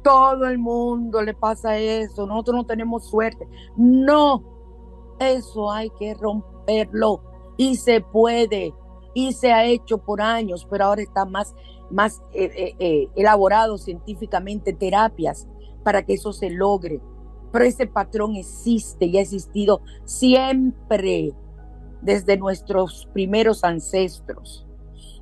[0.01, 3.47] todo el mundo le pasa eso, nosotros no tenemos suerte.
[3.75, 4.43] No,
[5.19, 7.21] eso hay que romperlo
[7.57, 8.73] y se puede
[9.13, 11.53] y se ha hecho por años, pero ahora está más,
[11.93, 15.47] más eh, eh, eh, elaborado científicamente terapias
[15.83, 16.99] para que eso se logre.
[17.51, 21.33] Pero ese patrón existe y ha existido siempre
[22.01, 24.67] desde nuestros primeros ancestros.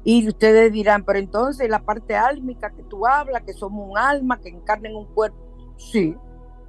[0.03, 4.39] Y ustedes dirán, pero entonces la parte álmica que tú hablas, que somos un alma
[4.39, 5.37] que encarna en un cuerpo.
[5.77, 6.15] Sí,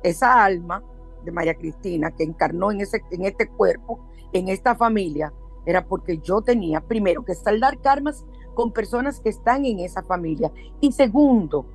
[0.02, 0.82] esa alma
[1.24, 5.32] de María Cristina que encarnó en, ese, en este cuerpo, en esta familia,
[5.64, 10.52] era porque yo tenía primero que saldar karmas con personas que están en esa familia.
[10.80, 11.66] Y segundo,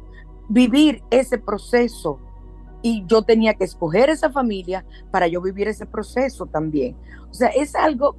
[0.49, 2.19] vivir ese proceso.
[2.81, 6.95] Y yo tenía que escoger esa familia para yo vivir ese proceso también.
[7.29, 8.15] O sea, es algo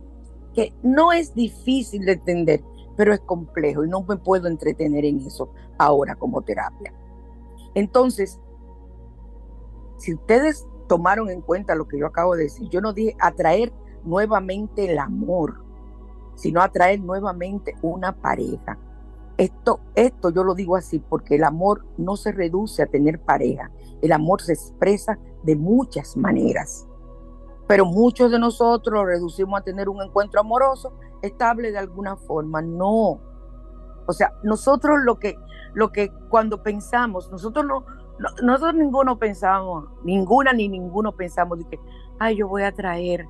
[0.55, 2.65] que no es difícil de entender,
[2.97, 6.93] pero es complejo y no me puedo entretener en eso ahora como terapia.
[7.75, 8.41] Entonces,
[9.99, 13.73] si ustedes tomaron en cuenta lo que yo acabo de decir, yo no dije atraer
[14.05, 15.65] nuevamente el amor,
[16.39, 18.79] sino atraer nuevamente una pareja.
[19.37, 23.71] Esto, esto yo lo digo así porque el amor no se reduce a tener pareja,
[24.01, 26.87] el amor se expresa de muchas maneras.
[27.67, 32.63] Pero muchos de nosotros lo reducimos a tener un encuentro amoroso estable de alguna forma.
[32.63, 33.21] No.
[34.07, 35.37] O sea, nosotros lo que,
[35.75, 37.85] lo que cuando pensamos, nosotros no,
[38.43, 41.81] nosotros ninguno pensamos, ninguna ni ninguno pensamos de que,
[42.19, 43.27] ay, yo voy a traer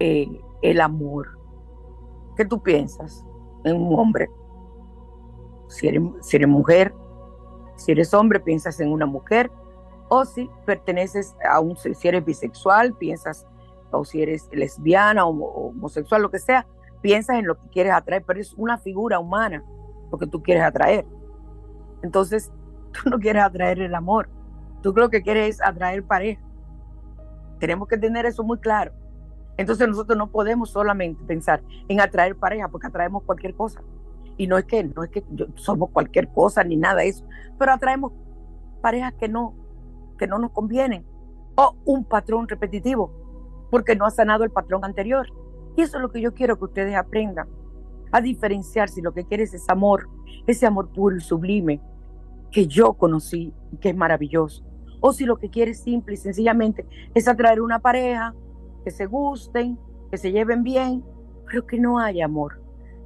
[0.00, 1.35] eh, el amor.
[2.36, 3.24] ¿Qué tú piensas
[3.64, 4.30] en un hombre?
[5.68, 6.94] Si eres, mujer,
[7.76, 9.50] si eres hombre, piensas en una mujer,
[10.08, 13.46] o si perteneces a un, si eres bisexual, piensas,
[13.90, 16.66] o si eres lesbiana o homosexual, lo que sea,
[17.00, 19.64] piensas en lo que quieres atraer, pero es una figura humana
[20.12, 21.06] lo que tú quieres atraer.
[22.02, 22.52] Entonces,
[22.92, 24.28] tú no quieres atraer el amor,
[24.82, 26.42] tú lo que quieres es atraer pareja.
[27.58, 28.92] Tenemos que tener eso muy claro.
[29.56, 33.82] Entonces nosotros no podemos solamente pensar en atraer pareja porque atraemos cualquier cosa.
[34.36, 37.24] Y no es que no es que somos cualquier cosa ni nada de eso,
[37.58, 38.12] pero atraemos
[38.82, 39.54] parejas que no
[40.18, 41.04] que no nos convienen
[41.56, 43.10] o un patrón repetitivo
[43.70, 45.26] porque no ha sanado el patrón anterior.
[45.76, 47.48] Y eso es lo que yo quiero que ustedes aprendan,
[48.12, 50.08] a diferenciar si lo que quieres es amor,
[50.46, 51.80] ese amor puro y sublime
[52.50, 54.64] que yo conocí y que es maravilloso.
[55.00, 58.34] O si lo que quieres simple y sencillamente es atraer una pareja,
[58.86, 59.76] que se gusten,
[60.12, 61.04] que se lleven bien,
[61.44, 62.62] pero que no haya amor.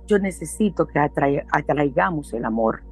[0.07, 2.83] Yo necesito que atraigamos el amor,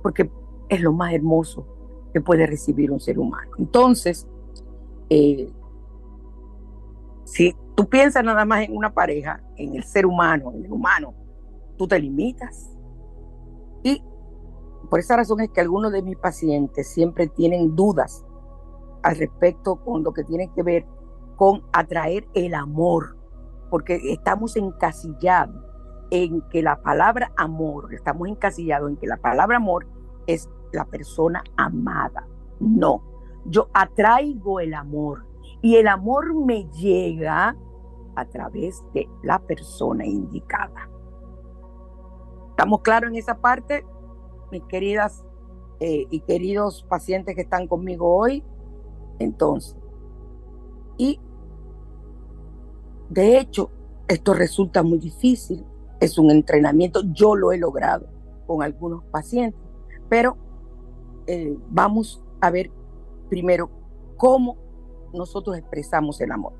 [0.00, 0.30] porque
[0.68, 1.66] es lo más hermoso
[2.12, 3.50] que puede recibir un ser humano.
[3.58, 4.28] Entonces,
[5.08, 5.52] eh,
[7.24, 11.12] si tú piensas nada más en una pareja, en el ser humano, en el humano,
[11.76, 12.70] tú te limitas.
[13.82, 14.04] Y
[14.88, 18.24] por esa razón es que algunos de mis pacientes siempre tienen dudas
[19.02, 20.86] al respecto con lo que tiene que ver
[21.40, 23.16] con atraer el amor,
[23.70, 25.64] porque estamos encasillados
[26.10, 29.86] en que la palabra amor, estamos encasillados en que la palabra amor
[30.26, 32.28] es la persona amada.
[32.58, 33.02] No,
[33.46, 35.24] yo atraigo el amor
[35.62, 37.56] y el amor me llega
[38.16, 40.90] a través de la persona indicada.
[42.50, 43.86] ¿Estamos claros en esa parte,
[44.52, 45.24] mis queridas
[45.80, 48.44] eh, y queridos pacientes que están conmigo hoy?
[49.18, 49.74] Entonces,
[50.98, 51.18] y
[53.10, 53.70] de hecho,
[54.06, 55.66] esto resulta muy difícil,
[56.00, 58.06] es un entrenamiento, yo lo he logrado
[58.46, 59.60] con algunos pacientes,
[60.08, 60.36] pero
[61.26, 62.70] eh, vamos a ver
[63.28, 63.68] primero
[64.16, 64.56] cómo
[65.12, 66.52] nosotros expresamos el amor.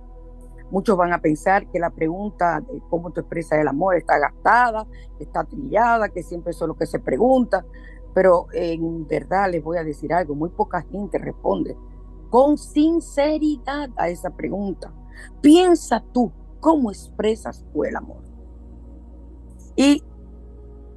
[0.72, 4.86] Muchos van a pensar que la pregunta de cómo tú expresas el amor está gastada,
[5.20, 7.64] está trillada, que siempre eso es lo que se pregunta,
[8.12, 11.76] pero en verdad les voy a decir algo, muy poca gente responde
[12.28, 14.92] con sinceridad a esa pregunta.
[15.40, 18.22] Piensa tú cómo expresas tú el amor.
[19.76, 20.02] Y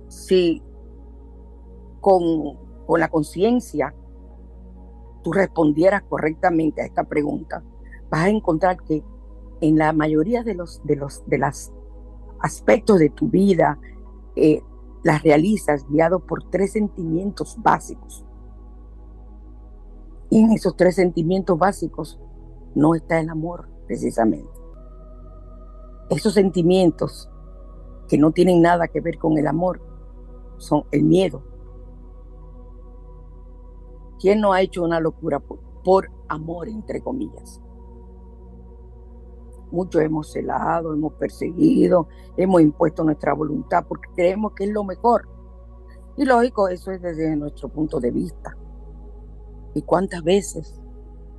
[0.07, 0.61] si
[2.01, 3.95] con, con la conciencia
[5.23, 7.63] tú respondieras correctamente a esta pregunta,
[8.09, 9.03] vas a encontrar que
[9.61, 11.71] en la mayoría de los, de los de las
[12.43, 13.79] aspectos de tu vida,
[14.35, 14.61] eh,
[15.03, 18.25] las realizas guiado por tres sentimientos básicos.
[20.29, 22.19] Y en esos tres sentimientos básicos
[22.75, 24.52] no está el amor, precisamente.
[26.09, 27.29] Esos sentimientos
[28.07, 29.81] que no tienen nada que ver con el amor
[30.57, 31.43] son el miedo.
[34.19, 37.61] ¿Quién no ha hecho una locura por, por amor, entre comillas?
[39.71, 45.27] Muchos hemos celado, hemos perseguido, hemos impuesto nuestra voluntad porque creemos que es lo mejor.
[46.15, 48.55] Y lógico, eso es desde nuestro punto de vista.
[49.73, 50.79] ¿Y cuántas veces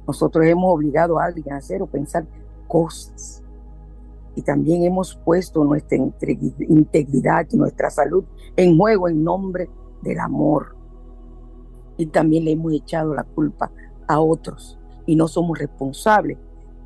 [0.07, 2.27] nosotros hemos obligado a alguien a hacer o pensar
[2.66, 3.43] cosas?
[4.36, 8.24] Y también hemos puesto nuestra integridad y nuestra salud
[8.56, 9.70] en juego en nombre
[10.02, 10.76] del amor.
[11.96, 13.70] Y también le hemos echado la culpa
[14.08, 16.38] a otros y no somos responsables,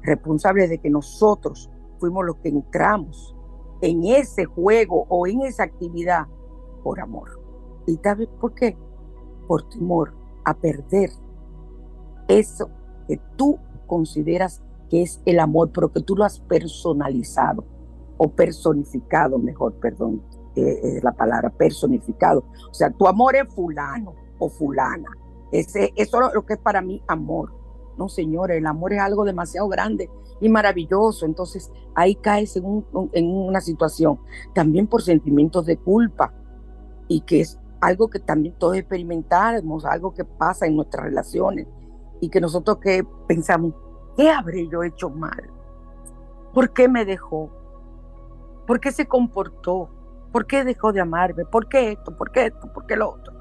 [0.02, 3.34] responsables de que nosotros fuimos los que entramos
[3.80, 6.26] en ese juego o en esa actividad
[6.82, 7.40] por amor.
[7.87, 8.76] ¿Y sabes por qué?
[9.46, 11.11] Por temor a perder
[12.28, 12.70] eso
[13.06, 17.64] que tú consideras que es el amor, pero que tú lo has personalizado
[18.16, 20.22] o personificado, mejor, perdón,
[20.57, 22.44] es la palabra personificado.
[22.70, 25.09] O sea, tu amor es fulano o fulana.
[25.53, 27.53] Ese, eso es lo que es para mí amor.
[27.96, 31.27] No, señores, el amor es algo demasiado grande y maravilloso.
[31.27, 34.20] Entonces ahí caes en, en una situación
[34.55, 36.33] también por sentimientos de culpa
[37.09, 41.66] y que es algo que también todos experimentamos, algo que pasa en nuestras relaciones
[42.20, 43.74] y que nosotros que pensamos,
[44.18, 45.48] ¿qué habré yo hecho mal?
[46.52, 47.50] ¿Por qué me dejó?
[48.66, 49.88] ¿Por qué se comportó?
[50.33, 51.44] ¿Por qué dejó de amarme?
[51.44, 52.16] ¿Por qué esto?
[52.16, 52.70] ¿Por qué esto?
[52.72, 53.33] ¿Por qué lo otro?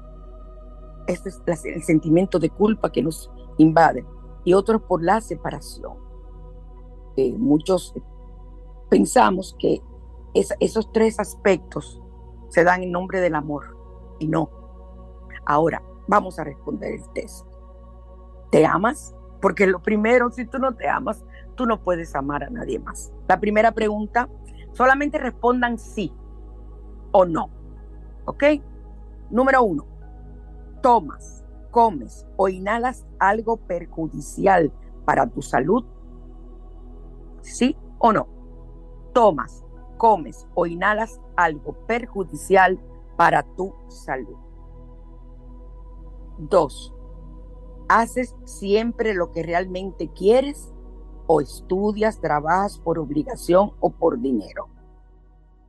[1.08, 4.06] Este es el sentimiento de culpa que nos invade.
[4.44, 5.94] Y otros por la separación.
[7.16, 7.92] Eh, muchos
[8.88, 9.82] pensamos que
[10.32, 12.00] esos tres aspectos
[12.50, 13.76] se dan en nombre del amor
[14.20, 14.48] y no.
[15.44, 17.44] Ahora, vamos a responder el test.
[18.52, 19.17] ¿Te amas?
[19.40, 21.24] Porque lo primero, si tú no te amas,
[21.54, 23.12] tú no puedes amar a nadie más.
[23.28, 24.28] La primera pregunta,
[24.72, 26.12] solamente respondan sí
[27.12, 27.50] o no.
[28.24, 28.44] ¿Ok?
[29.30, 29.86] Número uno,
[30.82, 34.72] tomas, comes o inhalas algo perjudicial
[35.04, 35.84] para tu salud.
[37.42, 38.28] ¿Sí o no?
[39.12, 39.64] Tomas,
[39.96, 42.78] comes o inhalas algo perjudicial
[43.16, 44.36] para tu salud.
[46.38, 46.94] Dos,
[47.88, 50.72] ¿Haces siempre lo que realmente quieres
[51.26, 54.68] o estudias, trabajas por obligación o por dinero?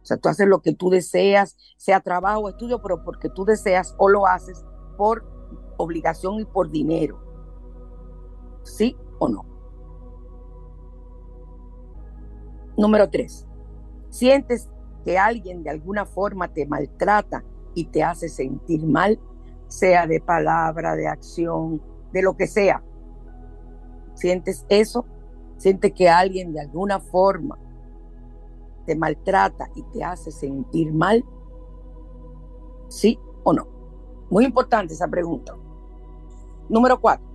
[0.01, 3.45] O sea, tú haces lo que tú deseas, sea trabajo o estudio, pero porque tú
[3.45, 4.65] deseas o lo haces
[4.97, 5.25] por
[5.77, 7.19] obligación y por dinero.
[8.63, 9.45] ¿Sí o no?
[12.77, 13.45] Número tres,
[14.09, 14.69] sientes
[15.03, 19.19] que alguien de alguna forma te maltrata y te hace sentir mal,
[19.67, 22.83] sea de palabra, de acción, de lo que sea.
[24.13, 25.05] ¿Sientes eso?
[25.57, 27.57] ¿Sientes que alguien de alguna forma
[28.85, 31.23] te maltrata y te hace sentir mal?
[32.87, 33.67] ¿Sí o no?
[34.29, 35.55] Muy importante esa pregunta.
[36.69, 37.25] Número cuatro.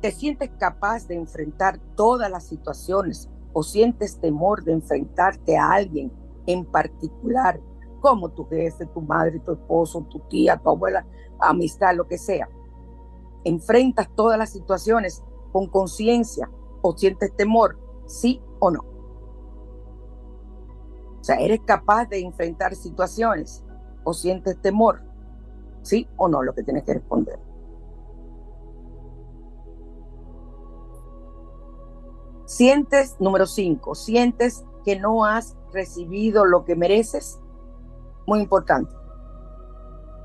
[0.00, 6.12] ¿Te sientes capaz de enfrentar todas las situaciones o sientes temor de enfrentarte a alguien
[6.46, 7.60] en particular,
[8.00, 11.06] como tu jefe, tu madre, tu esposo, tu tía, tu abuela,
[11.38, 12.48] amistad, lo que sea?
[13.44, 15.22] Enfrentas todas las situaciones
[15.52, 16.50] con conciencia
[16.82, 18.80] o sientes temor, sí o no.
[21.20, 23.64] O sea, eres capaz de enfrentar situaciones
[24.04, 25.02] o sientes temor,
[25.82, 27.38] sí o no, lo que tienes que responder.
[32.46, 37.38] Sientes, número cinco, sientes que no has recibido lo que mereces.
[38.26, 38.99] Muy importante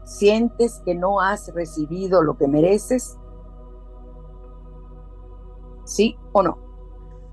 [0.05, 3.17] sientes que no has recibido lo que mereces?
[5.83, 6.57] ¿Sí o no?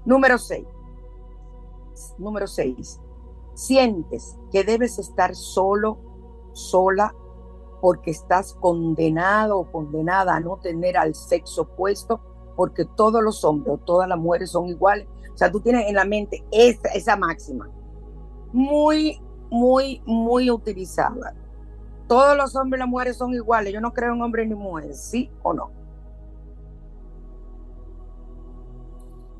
[0.04, 0.66] Número 6.
[2.18, 3.00] Número 6.
[3.54, 5.98] Sientes que debes estar solo,
[6.52, 7.14] sola,
[7.80, 12.20] porque estás condenado o condenada a no tener al sexo opuesto,
[12.56, 15.06] porque todos los hombres o todas las mujeres son iguales.
[15.32, 17.70] O sea, tú tienes en la mente esa, esa máxima.
[18.52, 19.20] Muy,
[19.50, 21.34] muy, muy utilizada
[22.12, 23.72] todos los hombres y las mujeres son iguales.
[23.72, 25.70] Yo no creo en hombres ni mujeres, ¿sí o no?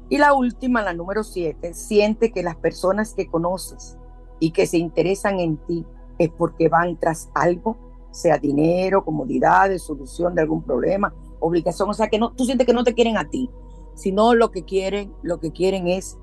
[0.09, 3.99] Y la última, la número siete, siente que las personas que conoces
[4.41, 5.85] y que se interesan en ti
[6.17, 7.77] es porque van tras algo,
[8.11, 11.91] sea dinero, comodidades, solución de algún problema, obligación.
[11.91, 13.51] O sea, que no, tú sientes que no te quieren a ti,
[13.95, 16.17] sino lo que quieren, lo que quieren es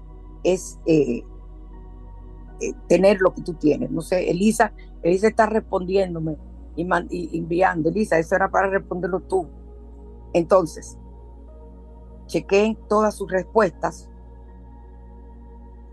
[0.44, 1.22] es eh,
[2.60, 3.92] eh, tener lo que tú tienes.
[3.92, 4.74] No sé, Elisa,
[5.04, 6.38] Elisa está respondiéndome
[6.76, 7.90] y, y enviando.
[7.90, 9.48] Elisa, eso era para responderlo tú.
[10.34, 10.98] Entonces,
[12.28, 14.10] chequeen todas sus respuestas.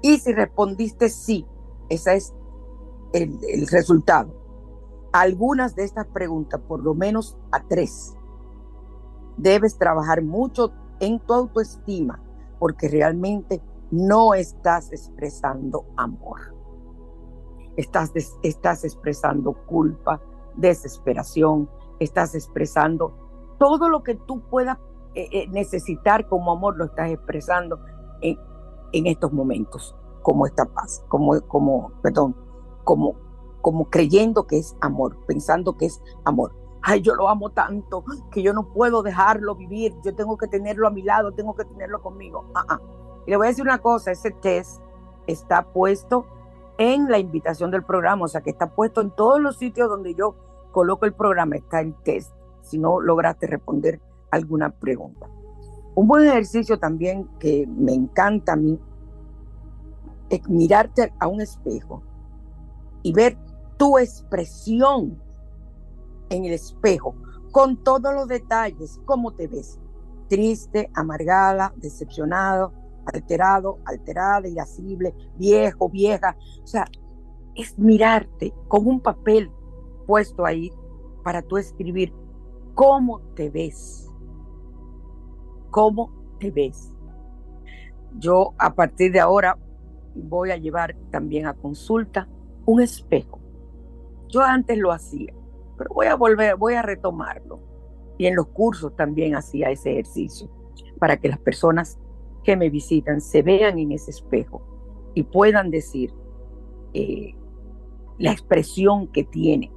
[0.02, 1.46] Y si respondiste sí,
[1.88, 2.34] ese es
[3.12, 4.34] el resultado.
[5.12, 8.14] Algunas de estas preguntas, por lo menos a tres,
[9.36, 12.22] debes trabajar mucho en tu autoestima
[12.59, 16.55] porque realmente no estás expresando amor.
[17.76, 18.12] Estás,
[18.42, 20.20] estás expresando culpa,
[20.54, 21.68] desesperación,
[21.98, 23.12] estás expresando
[23.58, 24.78] todo lo que tú puedas
[25.14, 27.78] eh, eh, necesitar como amor, lo estás expresando
[28.20, 28.38] en,
[28.92, 32.34] en estos momentos, como esta paz, como, como, perdón,
[32.84, 33.14] como,
[33.60, 36.52] como creyendo que es amor, pensando que es amor
[36.86, 40.86] ay, yo lo amo tanto que yo no puedo dejarlo vivir, yo tengo que tenerlo
[40.86, 42.44] a mi lado, tengo que tenerlo conmigo.
[42.54, 42.80] Ah, ah.
[43.26, 44.80] Y le voy a decir una cosa, ese test
[45.26, 46.26] está puesto
[46.78, 50.14] en la invitación del programa, o sea que está puesto en todos los sitios donde
[50.14, 50.36] yo
[50.72, 54.00] coloco el programa, está el test, si no lograste responder
[54.30, 55.26] alguna pregunta.
[55.94, 58.78] Un buen ejercicio también que me encanta a mí
[60.28, 62.02] es mirarte a un espejo
[63.02, 63.38] y ver
[63.76, 65.18] tu expresión
[66.28, 67.14] en el espejo,
[67.52, 69.78] con todos los detalles, cómo te ves.
[70.28, 72.72] Triste, amargada, decepcionado,
[73.12, 76.36] alterado, alterada, irascible, viejo, vieja.
[76.62, 76.86] O sea,
[77.54, 79.50] es mirarte con un papel
[80.07, 80.70] puesto ahí
[81.24, 82.12] para tú escribir
[82.74, 84.11] cómo te ves.
[85.70, 86.92] ¿Cómo te ves?
[88.18, 89.59] Yo a partir de ahora
[90.14, 92.28] voy a llevar también a consulta
[92.64, 93.40] un espejo.
[94.28, 95.32] Yo antes lo hacía
[95.76, 97.61] pero voy a volver, voy a retomarlo.
[98.18, 100.50] Y en los cursos también hacía ese ejercicio
[100.98, 101.98] para que las personas
[102.47, 104.62] que me visitan se vean en ese espejo
[105.14, 106.14] y puedan decir
[106.94, 107.34] eh,
[108.18, 109.72] la expresión que tienen.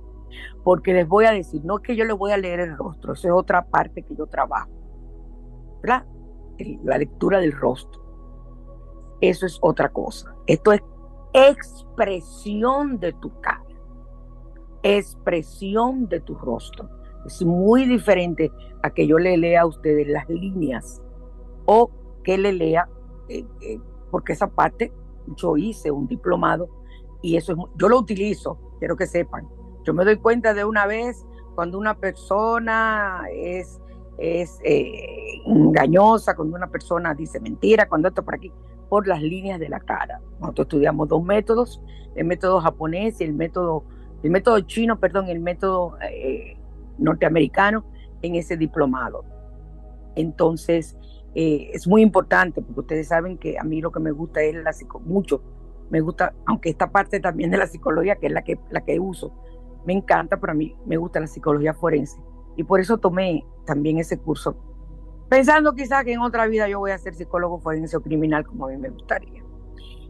[0.64, 3.14] Porque les voy a decir, no es que yo les voy a leer el rostro,
[3.14, 4.70] eso es otra parte que yo trabajo.
[5.82, 6.06] ¿Verdad?
[6.84, 8.02] La lectura del rostro.
[9.20, 10.34] Eso es otra cosa.
[10.46, 10.82] Esto es
[11.34, 13.70] expresión de tu cara
[14.84, 16.90] expresión de tu rostro.
[17.26, 18.52] Es muy diferente
[18.82, 21.02] a que yo le lea a ustedes las líneas
[21.66, 21.92] o
[22.24, 22.88] que le lea,
[23.28, 23.80] eh, eh,
[24.12, 24.92] porque esa parte
[25.36, 26.70] yo hice un diplomado
[27.22, 29.48] y eso es, yo lo utilizo, quiero que sepan.
[29.84, 33.80] Yo me doy cuenta de una vez cuando una persona es,
[34.18, 38.52] es eh, engañosa, cuando una persona dice mentira, cuando esto por aquí,
[38.90, 40.22] por las líneas de la cara.
[40.40, 41.82] Nosotros estudiamos dos métodos,
[42.16, 43.84] el método japonés y el método
[44.22, 45.96] el método chino, perdón, el método
[46.98, 47.86] norteamericano
[48.22, 49.24] en ese diplomado.
[50.16, 50.98] Entonces,
[51.36, 54.56] eh, es muy importante porque ustedes saben que a mí lo que me gusta es
[54.56, 55.44] la psicología, mucho,
[55.90, 59.00] me gusta, aunque esta parte también de la psicología, que es la que, la que
[59.00, 59.34] uso,
[59.86, 62.22] me encanta, pero a mí me gusta la psicología forense.
[62.56, 64.56] Y por eso tomé también ese curso,
[65.30, 68.66] pensando quizás que en otra vida yo voy a ser psicólogo forense o criminal como
[68.66, 69.44] a mí me gustaría.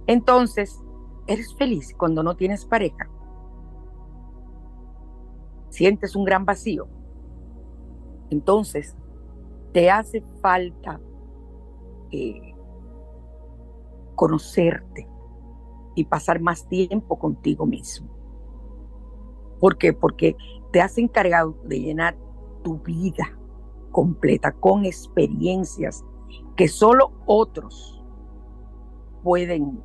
[0.07, 0.82] Entonces,
[1.28, 3.09] eres feliz cuando no tienes pareja
[5.70, 6.88] sientes un gran vacío,
[8.30, 8.97] entonces
[9.72, 10.99] te hace falta
[12.12, 12.53] eh,
[14.16, 15.07] conocerte
[15.95, 18.10] y pasar más tiempo contigo mismo.
[19.60, 19.93] ¿Por qué?
[19.93, 20.36] Porque
[20.72, 22.18] te has encargado de llenar
[22.64, 23.38] tu vida
[23.91, 26.03] completa con experiencias
[26.55, 28.03] que solo otros
[29.24, 29.82] pueden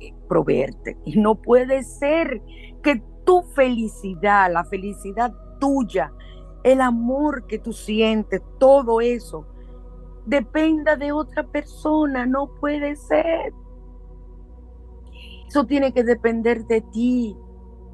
[0.00, 0.98] eh, proveerte.
[1.04, 2.42] Y no puede ser
[2.82, 6.12] que tu felicidad, la felicidad tuya,
[6.62, 9.46] el amor que tú sientes, todo eso,
[10.26, 13.52] dependa de otra persona, no puede ser.
[15.48, 17.36] Eso tiene que depender de ti,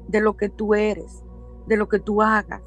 [0.07, 1.23] de lo que tú eres,
[1.67, 2.61] de lo que tú hagas.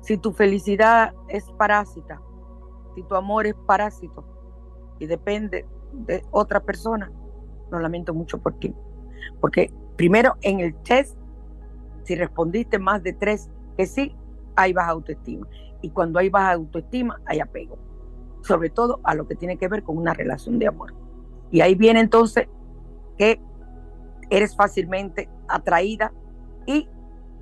[0.00, 2.20] Si tu felicidad es parásita,
[2.94, 4.24] si tu amor es parásito
[4.98, 7.10] y depende de otra persona,
[7.70, 8.74] lo lamento mucho por ti.
[9.40, 11.16] Porque primero en el test
[12.04, 14.14] si respondiste más de tres que sí,
[14.56, 15.48] hay baja autoestima.
[15.82, 17.78] Y cuando hay baja autoestima, hay apego.
[18.44, 20.94] Sobre todo a lo que tiene que ver con una relación de amor.
[21.50, 22.46] Y ahí viene entonces
[23.16, 23.40] que
[24.28, 26.12] eres fácilmente atraída
[26.66, 26.88] y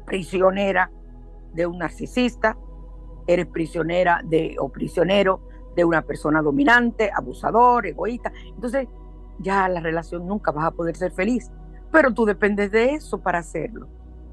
[0.07, 0.91] prisionera
[1.55, 2.57] de un narcisista,
[3.27, 5.41] eres prisionera de o prisionero
[5.75, 8.33] de una persona dominante, abusador, egoísta.
[8.55, 8.89] Entonces,
[9.39, 11.51] ya la relación nunca vas a poder ser feliz,
[11.91, 13.89] pero tú dependes de eso para hacerlo.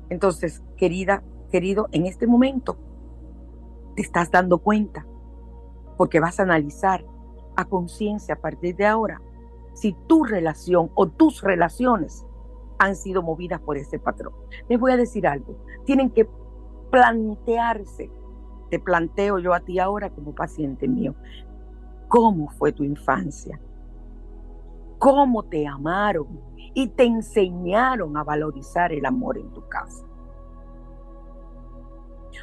[0.10, 2.78] Entonces, querida, querido, en este momento
[3.96, 5.06] te estás dando cuenta
[6.00, 7.04] porque vas a analizar
[7.58, 9.22] a conciencia a partir de ahora
[9.74, 12.26] si tu relación o tus relaciones
[12.78, 14.34] han sido movidas por ese patrón.
[14.70, 16.26] Les voy a decir algo, tienen que
[16.90, 18.10] plantearse,
[18.70, 21.16] te planteo yo a ti ahora como paciente mío,
[22.08, 23.60] ¿cómo fue tu infancia?
[25.00, 26.40] ¿Cómo te amaron
[26.76, 30.06] y te enseñaron a valorizar el amor en tu casa?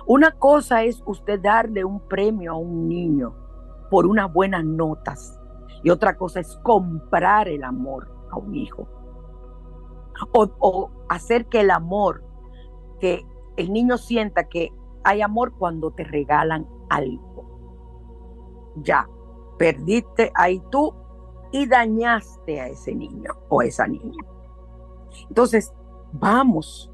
[0.07, 3.46] Una cosa es usted darle un premio a un niño
[3.91, 5.39] por unas buenas notas
[5.83, 8.89] y otra cosa es comprar el amor a un hijo.
[10.33, 12.25] O, hacer que el amor,
[13.01, 13.25] que
[13.57, 14.73] el niño sienta que
[15.05, 17.45] hay amor cuando te regalan algo.
[18.77, 19.09] Ya,
[19.59, 20.93] perdiste ahí tú
[21.53, 24.25] y dañaste a ese niño o esa niña.
[25.29, 25.73] Entonces,
[26.13, 26.91] vamos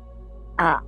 [0.58, 0.82] a,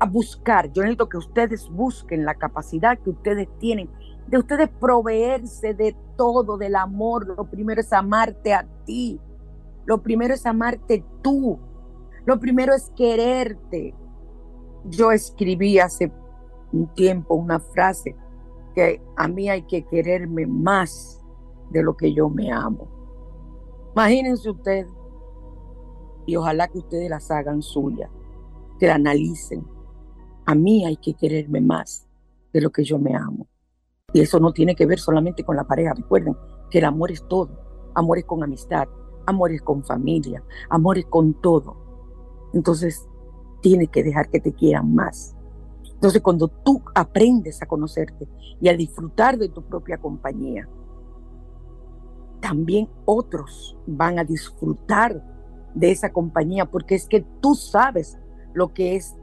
[0.00, 3.88] a buscar, yo necesito que ustedes busquen la capacidad que ustedes tienen
[4.28, 7.26] de ustedes proveerse de todo, del amor.
[7.26, 9.20] Lo primero es amarte a ti.
[9.84, 11.58] Lo primero es amarte tú.
[12.24, 13.94] Lo primero es quererte.
[14.84, 16.12] Yo escribí hace
[16.72, 18.16] un tiempo una frase
[18.74, 21.20] que a mí hay que quererme más
[21.70, 22.88] de lo que yo me amo.
[23.94, 24.86] Imagínense ustedes,
[26.26, 28.10] y ojalá que ustedes las hagan suya,
[28.78, 29.66] que la analicen.
[30.44, 32.06] A mí hay que quererme más
[32.52, 33.46] de lo que yo me amo.
[34.12, 35.92] Y eso no tiene que ver solamente con la pareja.
[35.94, 36.36] Recuerden
[36.70, 37.50] que el amor es todo.
[37.94, 38.86] Amor es con amistad,
[39.26, 41.76] amor es con familia, amor es con todo.
[42.52, 43.08] Entonces,
[43.62, 45.34] tienes que dejar que te quieran más.
[45.94, 48.28] Entonces, cuando tú aprendes a conocerte
[48.60, 50.68] y a disfrutar de tu propia compañía,
[52.40, 55.24] también otros van a disfrutar
[55.74, 58.18] de esa compañía, porque es que tú sabes
[58.52, 59.16] lo que es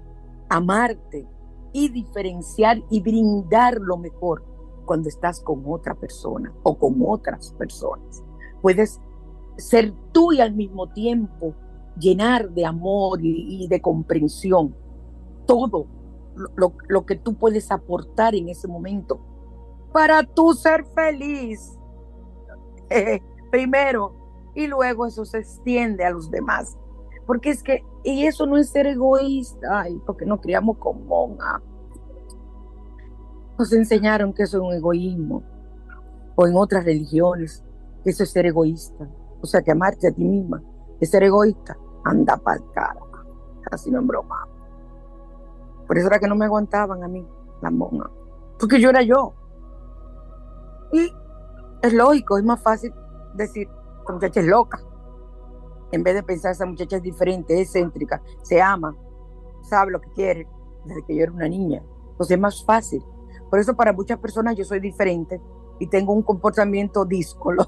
[0.50, 1.28] amarte
[1.74, 4.53] y diferenciar y brindar lo mejor
[4.86, 8.24] cuando estás con otra persona o con otras personas.
[8.62, 9.00] Puedes
[9.58, 11.54] ser tú y al mismo tiempo
[11.98, 14.76] llenar de amor y, de comprensión
[15.46, 15.86] todo
[16.56, 19.20] lo, que tú puedes aportar en ese momento
[19.92, 21.78] para tú ser feliz.
[22.90, 24.14] Eh, primero,
[24.54, 26.78] y luego eso se extiende a los demás.
[27.26, 31.60] Porque es que, y eso no es ser egoísta, porque nos criamos con monja
[33.58, 35.44] nos enseñaron que eso es un egoísmo,
[36.36, 37.64] o en otras religiones,
[38.04, 39.08] que eso es ser egoísta.
[39.42, 40.64] O sea, que amarte a ti misma
[41.00, 41.78] es ser egoísta.
[42.06, 43.00] Anda para cara.
[43.72, 44.48] Así no en broma.
[45.88, 47.26] Por eso era que no me aguantaban a mí,
[47.62, 48.10] la monja.
[48.60, 49.34] Porque yo era yo.
[50.92, 51.12] Y
[51.82, 52.94] es lógico, es más fácil
[53.36, 53.68] decir,
[54.00, 54.80] esta muchacha es loca.
[55.92, 58.96] En vez de pensar, esa muchacha es diferente, es excéntrica, se ama,
[59.62, 60.48] sabe lo que quiere,
[60.86, 61.84] desde que yo era una niña.
[62.12, 63.04] Entonces es más fácil
[63.54, 65.40] por eso para muchas personas yo soy diferente
[65.78, 67.64] y tengo un comportamiento díscolo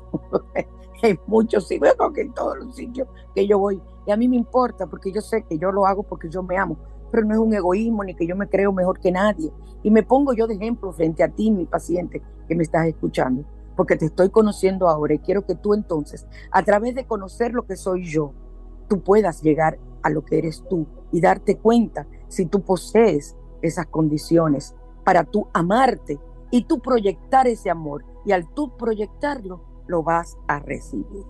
[1.03, 3.79] en muchos sitios, que en todos los sitios que yo voy.
[4.07, 6.57] Y a mí me importa porque yo sé que yo lo hago porque yo me
[6.57, 6.75] amo,
[7.11, 9.53] pero no es un egoísmo ni que yo me creo mejor que nadie.
[9.83, 13.45] Y me pongo yo de ejemplo frente a ti, mi paciente, que me estás escuchando,
[13.75, 17.67] porque te estoy conociendo ahora y quiero que tú entonces, a través de conocer lo
[17.67, 18.33] que soy yo,
[18.88, 23.86] tú puedas llegar a lo que eres tú y darte cuenta si tú posees esas
[23.86, 24.73] condiciones
[25.06, 26.20] para tú amarte
[26.51, 28.03] y tú proyectar ese amor.
[28.26, 31.24] Y al tú proyectarlo, lo vas a recibir.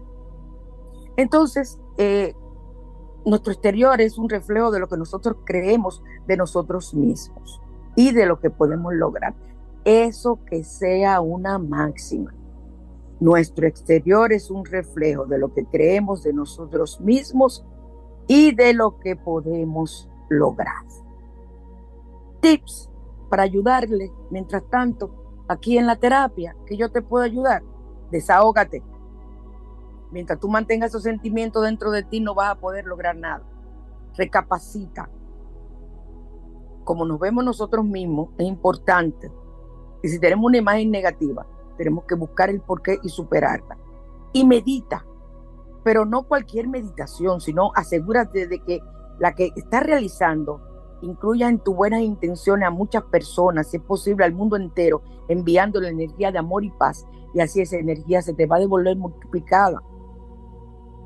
[1.17, 2.33] Entonces, eh,
[3.25, 7.61] nuestro exterior es un reflejo de lo que nosotros creemos de nosotros mismos
[7.95, 9.35] y de lo que podemos lograr.
[9.83, 12.33] Eso que sea una máxima.
[13.19, 17.65] Nuestro exterior es un reflejo de lo que creemos de nosotros mismos
[18.27, 20.83] y de lo que podemos lograr.
[22.41, 22.89] Tips
[23.29, 24.11] para ayudarle.
[24.29, 27.63] Mientras tanto, aquí en la terapia, que yo te puedo ayudar,
[28.11, 28.83] desahógate.
[30.11, 33.43] Mientras tú mantengas esos sentimientos dentro de ti, no vas a poder lograr nada.
[34.15, 35.09] Recapacita.
[36.83, 39.31] Como nos vemos nosotros mismos, es importante.
[40.03, 41.45] Y si tenemos una imagen negativa,
[41.77, 43.77] tenemos que buscar el porqué y superarla.
[44.33, 45.05] Y medita,
[45.83, 48.79] pero no cualquier meditación, sino asegúrate de que
[49.19, 50.61] la que estás realizando
[51.01, 55.79] incluya en tus buenas intenciones a muchas personas, si es posible al mundo entero, enviando
[55.79, 57.05] la energía de amor y paz.
[57.33, 59.81] Y así esa energía se te va a devolver multiplicada.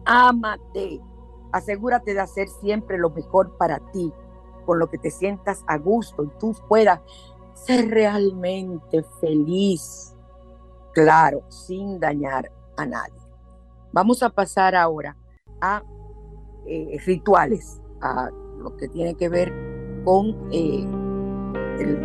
[0.06, 1.02] Ámate.
[1.52, 4.14] Asegúrate de hacer siempre lo mejor para ti,
[4.66, 7.02] con lo que te sientas a gusto y tú puedas
[7.56, 10.16] ser realmente feliz.
[10.94, 13.20] Claro, sin dañar a nadie.
[13.92, 15.18] Vamos a pasar ahora
[15.60, 15.84] a
[16.68, 18.30] eh, rituales, a
[18.60, 19.79] lo que tiene que ver
[20.10, 20.84] con eh,
[21.78, 22.00] el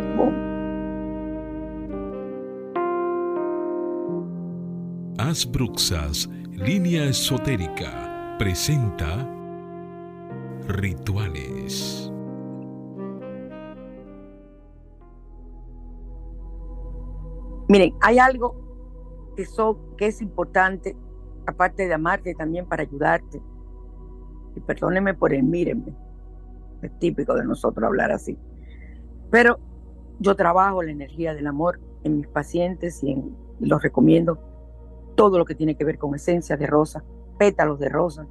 [5.17, 9.27] Haz bruxas Línea Esotérica presenta
[10.67, 12.11] Rituales.
[17.67, 18.53] Miren, hay algo
[19.35, 19.47] que,
[19.97, 20.95] que es importante,
[21.47, 23.41] aparte de amarte, también para ayudarte.
[24.55, 26.04] Y perdónenme por el mírenme.
[26.85, 28.37] Es típico de nosotros hablar así.
[29.31, 29.59] Pero
[30.19, 33.21] yo trabajo la energía del amor en mis pacientes y,
[33.59, 34.37] los recomiendo
[35.15, 37.03] todo lo que tiene que ver con esencia de rosa,
[37.37, 38.27] pétalos de rosa,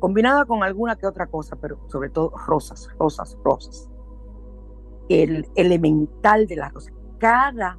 [0.00, 3.88] combinada con alguna que otra cosa, pero sobre todo rosas, rosas, rosas.
[5.08, 6.90] El elemental de la rosa.
[7.18, 7.78] Cada,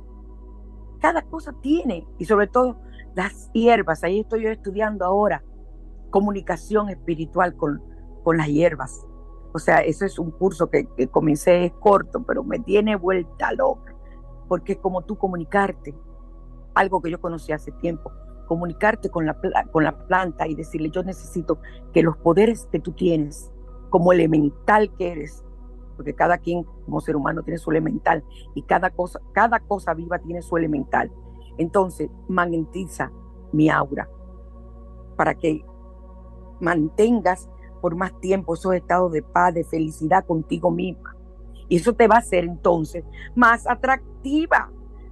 [1.02, 2.80] cada cosa tiene, y sobre todo
[3.16, 4.04] las hierbas.
[4.04, 5.44] Ahí estoy yo estudiando ahora
[6.10, 7.82] comunicación espiritual con,
[8.24, 9.07] con las hierbas.
[9.58, 13.52] O sea, eso es un curso que, que comencé es corto, pero me tiene vuelta
[13.54, 13.96] loca,
[14.48, 15.96] porque es como tú comunicarte,
[16.76, 18.12] algo que yo conocí hace tiempo,
[18.46, 19.36] comunicarte con la,
[19.72, 21.60] con la planta y decirle, yo necesito
[21.92, 23.52] que los poderes que tú tienes,
[23.90, 25.44] como elemental que eres,
[25.96, 30.20] porque cada quien como ser humano tiene su elemental y cada cosa, cada cosa viva
[30.20, 31.12] tiene su elemental.
[31.58, 33.12] Entonces, magnetiza
[33.52, 34.08] mi aura
[35.16, 35.66] para que
[36.60, 37.50] mantengas
[37.88, 41.16] por más tiempo esos estados de paz, de felicidad contigo misma.
[41.70, 44.70] Y eso te va a hacer entonces más atractiva,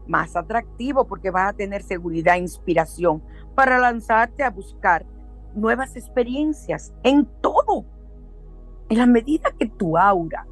[0.08, 3.24] más atractivo porque vas a tener seguridad e inspiración
[3.56, 5.06] para lanzarte a buscar
[5.54, 7.86] nuevas experiencias en todo.
[8.90, 10.46] En la medida que tu aura,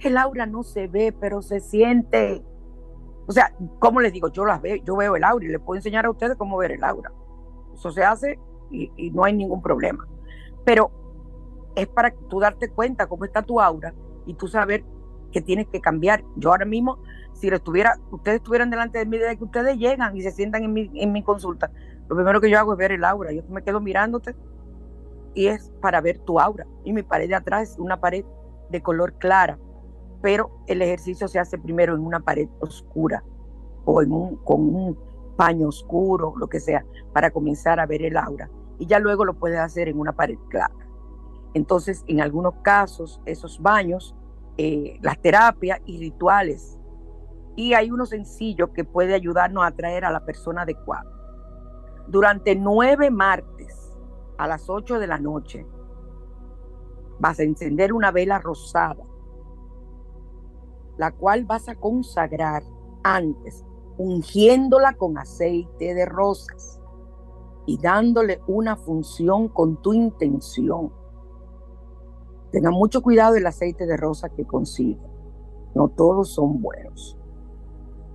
[0.00, 2.44] el aura no se ve, pero se siente.
[3.28, 5.76] O sea, como les digo, yo las veo, yo veo el aura y les puedo
[5.76, 7.12] enseñar a ustedes cómo ver el aura.
[7.74, 8.40] Eso se hace
[8.72, 10.08] y, y no hay ningún problema.
[10.64, 10.99] Pero
[11.76, 13.94] es para tú darte cuenta cómo está tu aura
[14.26, 14.84] y tú saber
[15.32, 16.24] que tienes que cambiar.
[16.36, 16.98] Yo ahora mismo,
[17.32, 20.64] si lo estuviera, ustedes estuvieran delante de mí desde que ustedes llegan y se sientan
[20.64, 21.70] en mi, en mi consulta,
[22.08, 23.32] lo primero que yo hago es ver el aura.
[23.32, 24.34] Yo me quedo mirándote
[25.34, 26.66] y es para ver tu aura.
[26.84, 28.24] Y mi pared de atrás es una pared
[28.70, 29.58] de color clara,
[30.20, 33.22] pero el ejercicio se hace primero en una pared oscura
[33.84, 34.98] o en un, con un
[35.36, 38.50] paño oscuro, lo que sea, para comenzar a ver el aura.
[38.78, 40.74] Y ya luego lo puedes hacer en una pared clara.
[41.54, 44.14] Entonces, en algunos casos, esos baños,
[44.56, 46.78] eh, las terapias y rituales.
[47.56, 51.10] Y hay uno sencillo que puede ayudarnos a atraer a la persona adecuada.
[52.06, 53.96] Durante nueve martes
[54.38, 55.66] a las ocho de la noche,
[57.18, 59.04] vas a encender una vela rosada,
[60.96, 62.62] la cual vas a consagrar
[63.02, 63.64] antes,
[63.98, 66.80] ungiéndola con aceite de rosas
[67.66, 70.99] y dándole una función con tu intención
[72.52, 75.10] Tengan mucho cuidado del aceite de rosa que consiguen.
[75.74, 77.16] No todos son buenos.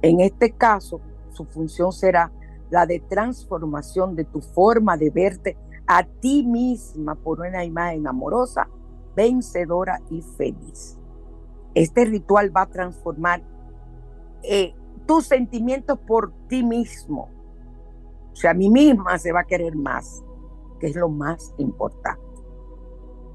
[0.02, 2.32] En este caso, su función será
[2.70, 5.58] la de transformación de tu forma de verte
[5.88, 8.68] a ti misma por una imagen amorosa,
[9.16, 10.98] vencedora y feliz.
[11.74, 13.44] Este ritual va a transformar
[14.44, 14.74] eh,
[15.06, 17.30] tus sentimientos por ti mismo.
[18.32, 20.24] O sea, a mí misma se va a querer más,
[20.80, 22.25] que es lo más importante.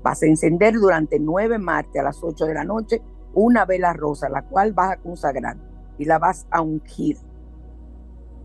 [0.03, 3.03] Vas a encender durante nueve martes a las ocho de la noche
[3.34, 5.57] una vela rosa, la cual vas a consagrar
[5.98, 7.18] y la vas a ungir.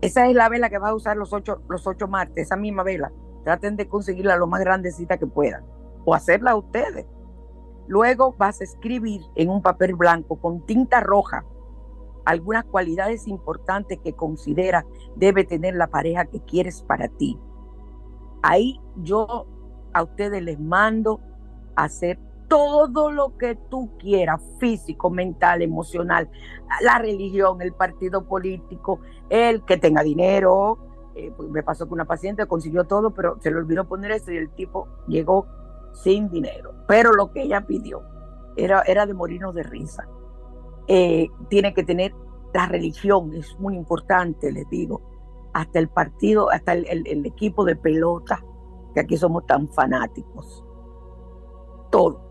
[0.00, 2.82] Esa es la vela que vas a usar los ocho, los ocho martes, esa misma
[2.82, 3.10] vela.
[3.44, 5.64] Traten de conseguirla lo más grandecita que puedan
[6.04, 7.06] o hacerla ustedes.
[7.88, 11.44] Luego vas a escribir en un papel blanco con tinta roja
[12.26, 14.84] algunas cualidades importantes que considera
[15.14, 17.38] debe tener la pareja que quieres para ti.
[18.42, 19.46] Ahí yo
[19.92, 21.20] a ustedes les mando
[21.76, 22.18] hacer
[22.48, 26.28] todo lo que tú quieras, físico, mental, emocional,
[26.82, 30.78] la religión, el partido político, el que tenga dinero.
[31.14, 34.32] Eh, pues me pasó que una paciente consiguió todo, pero se le olvidó poner eso
[34.32, 35.46] y el tipo llegó
[35.92, 36.74] sin dinero.
[36.86, 38.02] Pero lo que ella pidió
[38.56, 40.06] era, era de morirnos de risa.
[40.88, 42.14] Eh, tiene que tener
[42.52, 45.02] la religión, es muy importante, les digo.
[45.54, 48.44] Hasta el partido, hasta el equipo de pelota,
[48.92, 50.65] que aquí somos tan fanáticos
[51.90, 52.26] todo.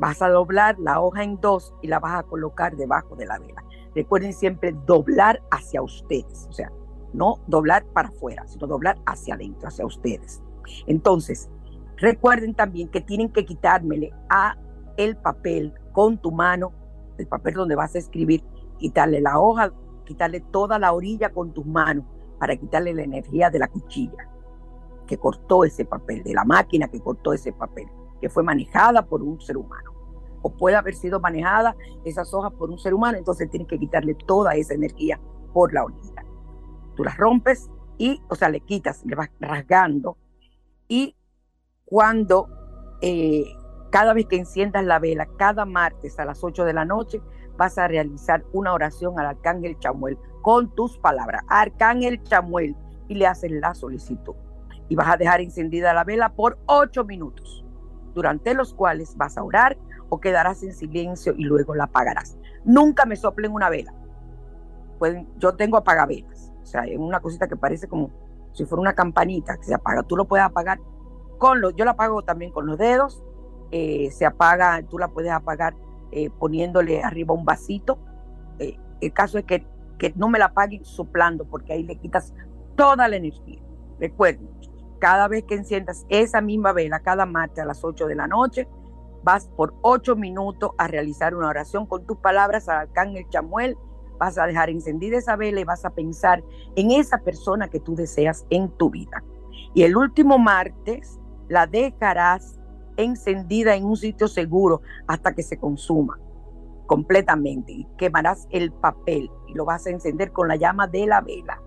[0.00, 3.38] Vas a doblar la hoja en dos y la vas a colocar debajo de la
[3.38, 3.62] vela.
[3.94, 6.72] Recuerden siempre doblar hacia ustedes, o sea,
[7.12, 10.42] no doblar para afuera, sino doblar hacia adentro, hacia ustedes.
[10.86, 11.50] Entonces,
[11.96, 14.56] recuerden también que tienen que quitármele a
[14.96, 16.72] el papel con tu mano,
[17.18, 18.42] el papel donde vas a escribir,
[18.78, 19.72] quitarle la hoja,
[20.06, 22.06] quitarle toda la orilla con tus manos
[22.38, 24.30] para quitarle la energía de la cuchilla
[25.06, 27.88] que cortó ese papel, de la máquina que cortó ese papel
[28.20, 29.90] que fue manejada por un ser humano.
[30.42, 34.14] O puede haber sido manejada esas hojas por un ser humano, entonces tienes que quitarle
[34.14, 35.20] toda esa energía
[35.52, 36.24] por la orilla.
[36.96, 40.16] Tú las rompes y, o sea, le quitas, le vas rasgando
[40.88, 41.16] Y
[41.84, 42.48] cuando
[43.02, 43.44] eh,
[43.90, 47.20] cada vez que enciendas la vela, cada martes a las 8 de la noche,
[47.56, 51.42] vas a realizar una oración al Arcángel Chamuel con tus palabras.
[51.48, 52.74] Arcángel Chamuel
[53.08, 54.34] y le haces la solicitud.
[54.88, 57.64] Y vas a dejar encendida la vela por 8 minutos,
[58.14, 59.76] durante los cuales vas a orar
[60.08, 62.36] o quedarás en silencio y luego la apagarás.
[62.64, 63.94] Nunca me soplen una vela.
[65.38, 66.52] Yo tengo apagavelas.
[66.62, 68.10] O sea, es una cosita que parece como
[68.52, 70.02] si fuera una campanita que se apaga.
[70.02, 70.78] Tú lo puedes apagar
[71.38, 73.22] con los, yo la apago también con los dedos.
[73.70, 75.74] Eh, se apaga, tú la puedes apagar
[76.12, 77.98] eh, poniéndole arriba un vasito.
[78.58, 79.66] Eh, el caso es que,
[79.98, 82.34] que no me la apaguen soplando, porque ahí le quitas
[82.76, 83.60] toda la energía.
[83.98, 84.48] Recuerden,
[85.00, 88.68] cada vez que enciendas esa misma vela, cada martes a las 8 de la noche,
[89.24, 93.76] vas por 8 minutos a realizar una oración con tus palabras al arcángel Chamuel.
[94.18, 96.44] Vas a dejar encendida esa vela y vas a pensar
[96.76, 99.24] en esa persona que tú deseas en tu vida.
[99.74, 102.60] Y el último martes la dejarás
[102.96, 106.20] encendida en un sitio seguro hasta que se consuma
[106.86, 111.20] completamente y quemarás el papel y lo vas a encender con la llama de la
[111.20, 111.62] vela.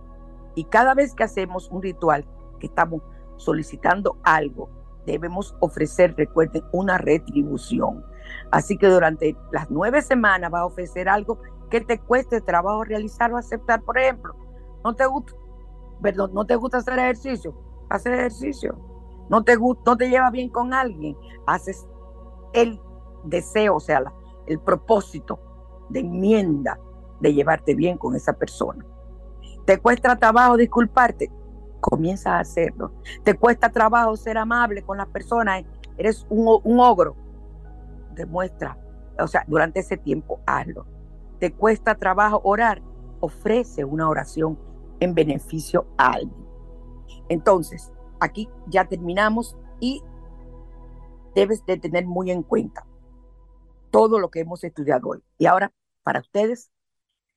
[0.53, 2.25] Y cada vez que hacemos un ritual,
[2.59, 3.01] que estamos
[3.37, 4.69] solicitando algo,
[5.05, 8.05] debemos ofrecer, recuerden, una retribución.
[8.51, 13.33] Así que durante las nueve semanas va a ofrecer algo que te cueste trabajo realizar
[13.33, 13.81] o aceptar.
[13.81, 14.35] Por ejemplo,
[14.83, 15.33] no te gusta,
[16.01, 17.53] perdón, no te gusta hacer ejercicio,
[17.89, 18.77] hacer ejercicio.
[19.29, 21.17] No te gusta, no te lleva bien con alguien,
[21.47, 21.87] haces
[22.53, 22.79] el
[23.23, 24.03] deseo, o sea,
[24.45, 25.39] el propósito
[25.89, 26.77] de enmienda
[27.19, 28.85] de llevarte bien con esa persona.
[29.65, 31.31] Te cuesta trabajo disculparte,
[31.83, 32.93] comienza a hacerlo.
[33.23, 35.63] Te cuesta trabajo ser amable con las personas,
[35.97, 37.15] eres un, un ogro,
[38.15, 38.77] demuestra,
[39.19, 40.85] o sea, durante ese tiempo hazlo.
[41.39, 42.81] Te cuesta trabajo orar,
[43.19, 44.57] ofrece una oración
[45.01, 46.47] en beneficio a alguien.
[47.27, 50.01] Entonces, aquí ya terminamos y
[51.35, 52.85] debes de tener muy en cuenta
[53.91, 55.23] todo lo que hemos estudiado hoy.
[55.37, 55.73] Y ahora,
[56.03, 56.71] para ustedes,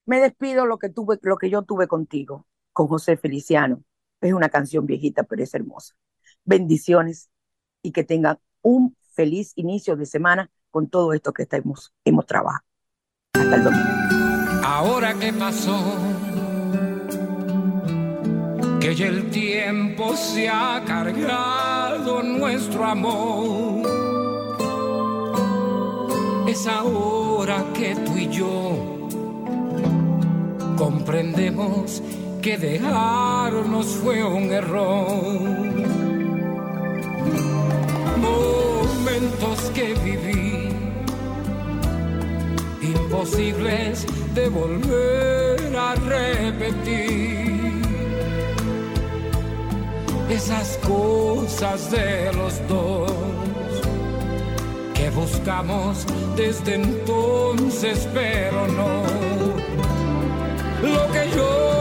[0.04, 3.82] me despido lo que tuve, lo que yo tuve contigo, con José Feliciano.
[4.20, 5.94] Es una canción viejita, pero es hermosa.
[6.44, 7.30] Bendiciones
[7.82, 12.64] y que tengan un feliz inicio de semana con todo esto que hemos, hemos trabajado.
[13.34, 14.06] Hasta el domingo.
[14.64, 15.78] Ahora que pasó
[18.80, 23.86] que ya el tiempo se ha cargado nuestro amor.
[26.46, 29.08] Es ahora que tú y yo
[30.76, 32.02] comprendemos
[32.46, 35.40] que dejarnos fue un error.
[38.20, 40.68] Momentos que viví,
[42.82, 47.82] imposibles de volver a repetir
[50.30, 53.12] esas cosas de los dos
[54.94, 59.02] que buscamos desde entonces, pero no.
[60.88, 61.75] Lo que yo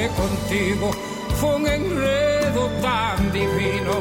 [0.00, 0.90] tuve contigo
[1.36, 3.92] fue un enredo tan divino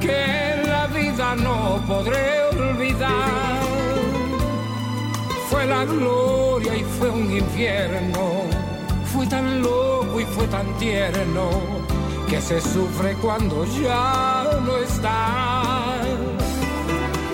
[0.00, 3.60] que en la vida no podré olvidar.
[5.48, 8.44] Fue la gloria y fue un infierno,
[9.12, 11.50] fue tan loco y fue tan tierno
[12.28, 16.00] que se sufre cuando ya no está.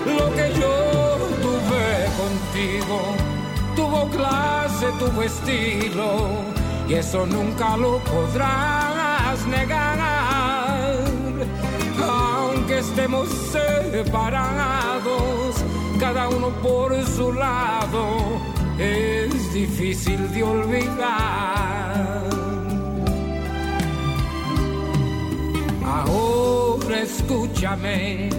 [0.05, 1.85] Lo que yo tuve
[2.21, 2.99] contigo
[3.75, 6.58] tuvo clase, tuvo estilo,
[6.89, 9.99] y eso nunca lo podrás negar.
[12.01, 15.55] Aunque estemos separados,
[15.99, 18.41] cada uno por su lado,
[18.79, 22.23] es difícil de olvidar.
[25.85, 28.29] Ahora escúchame,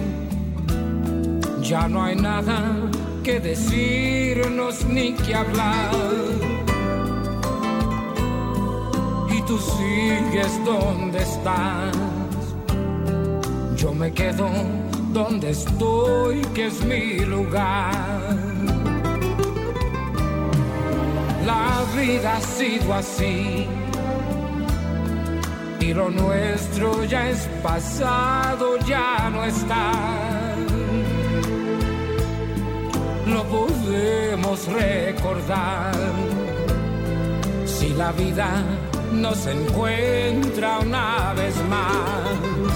[1.61, 2.75] ya no hay nada
[3.23, 6.40] que decirnos ni que hablar.
[9.47, 11.97] Tú sigues donde estás,
[13.75, 14.47] yo me quedo
[15.11, 17.91] donde estoy, que es mi lugar.
[21.45, 23.67] La vida ha sido así
[25.81, 29.91] y lo nuestro ya es pasado, ya no está.
[33.27, 35.93] Lo podemos recordar
[37.65, 38.63] si la vida
[39.11, 42.71] nos encuentra una vez más.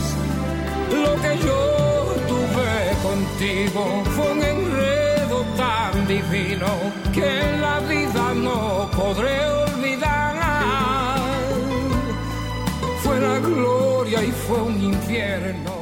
[0.91, 6.67] Lo que yo tuve contigo fue un enredo tan divino
[7.13, 10.25] que en la vida no podré olvidar
[13.05, 15.74] fue la gloria y fue un infierno.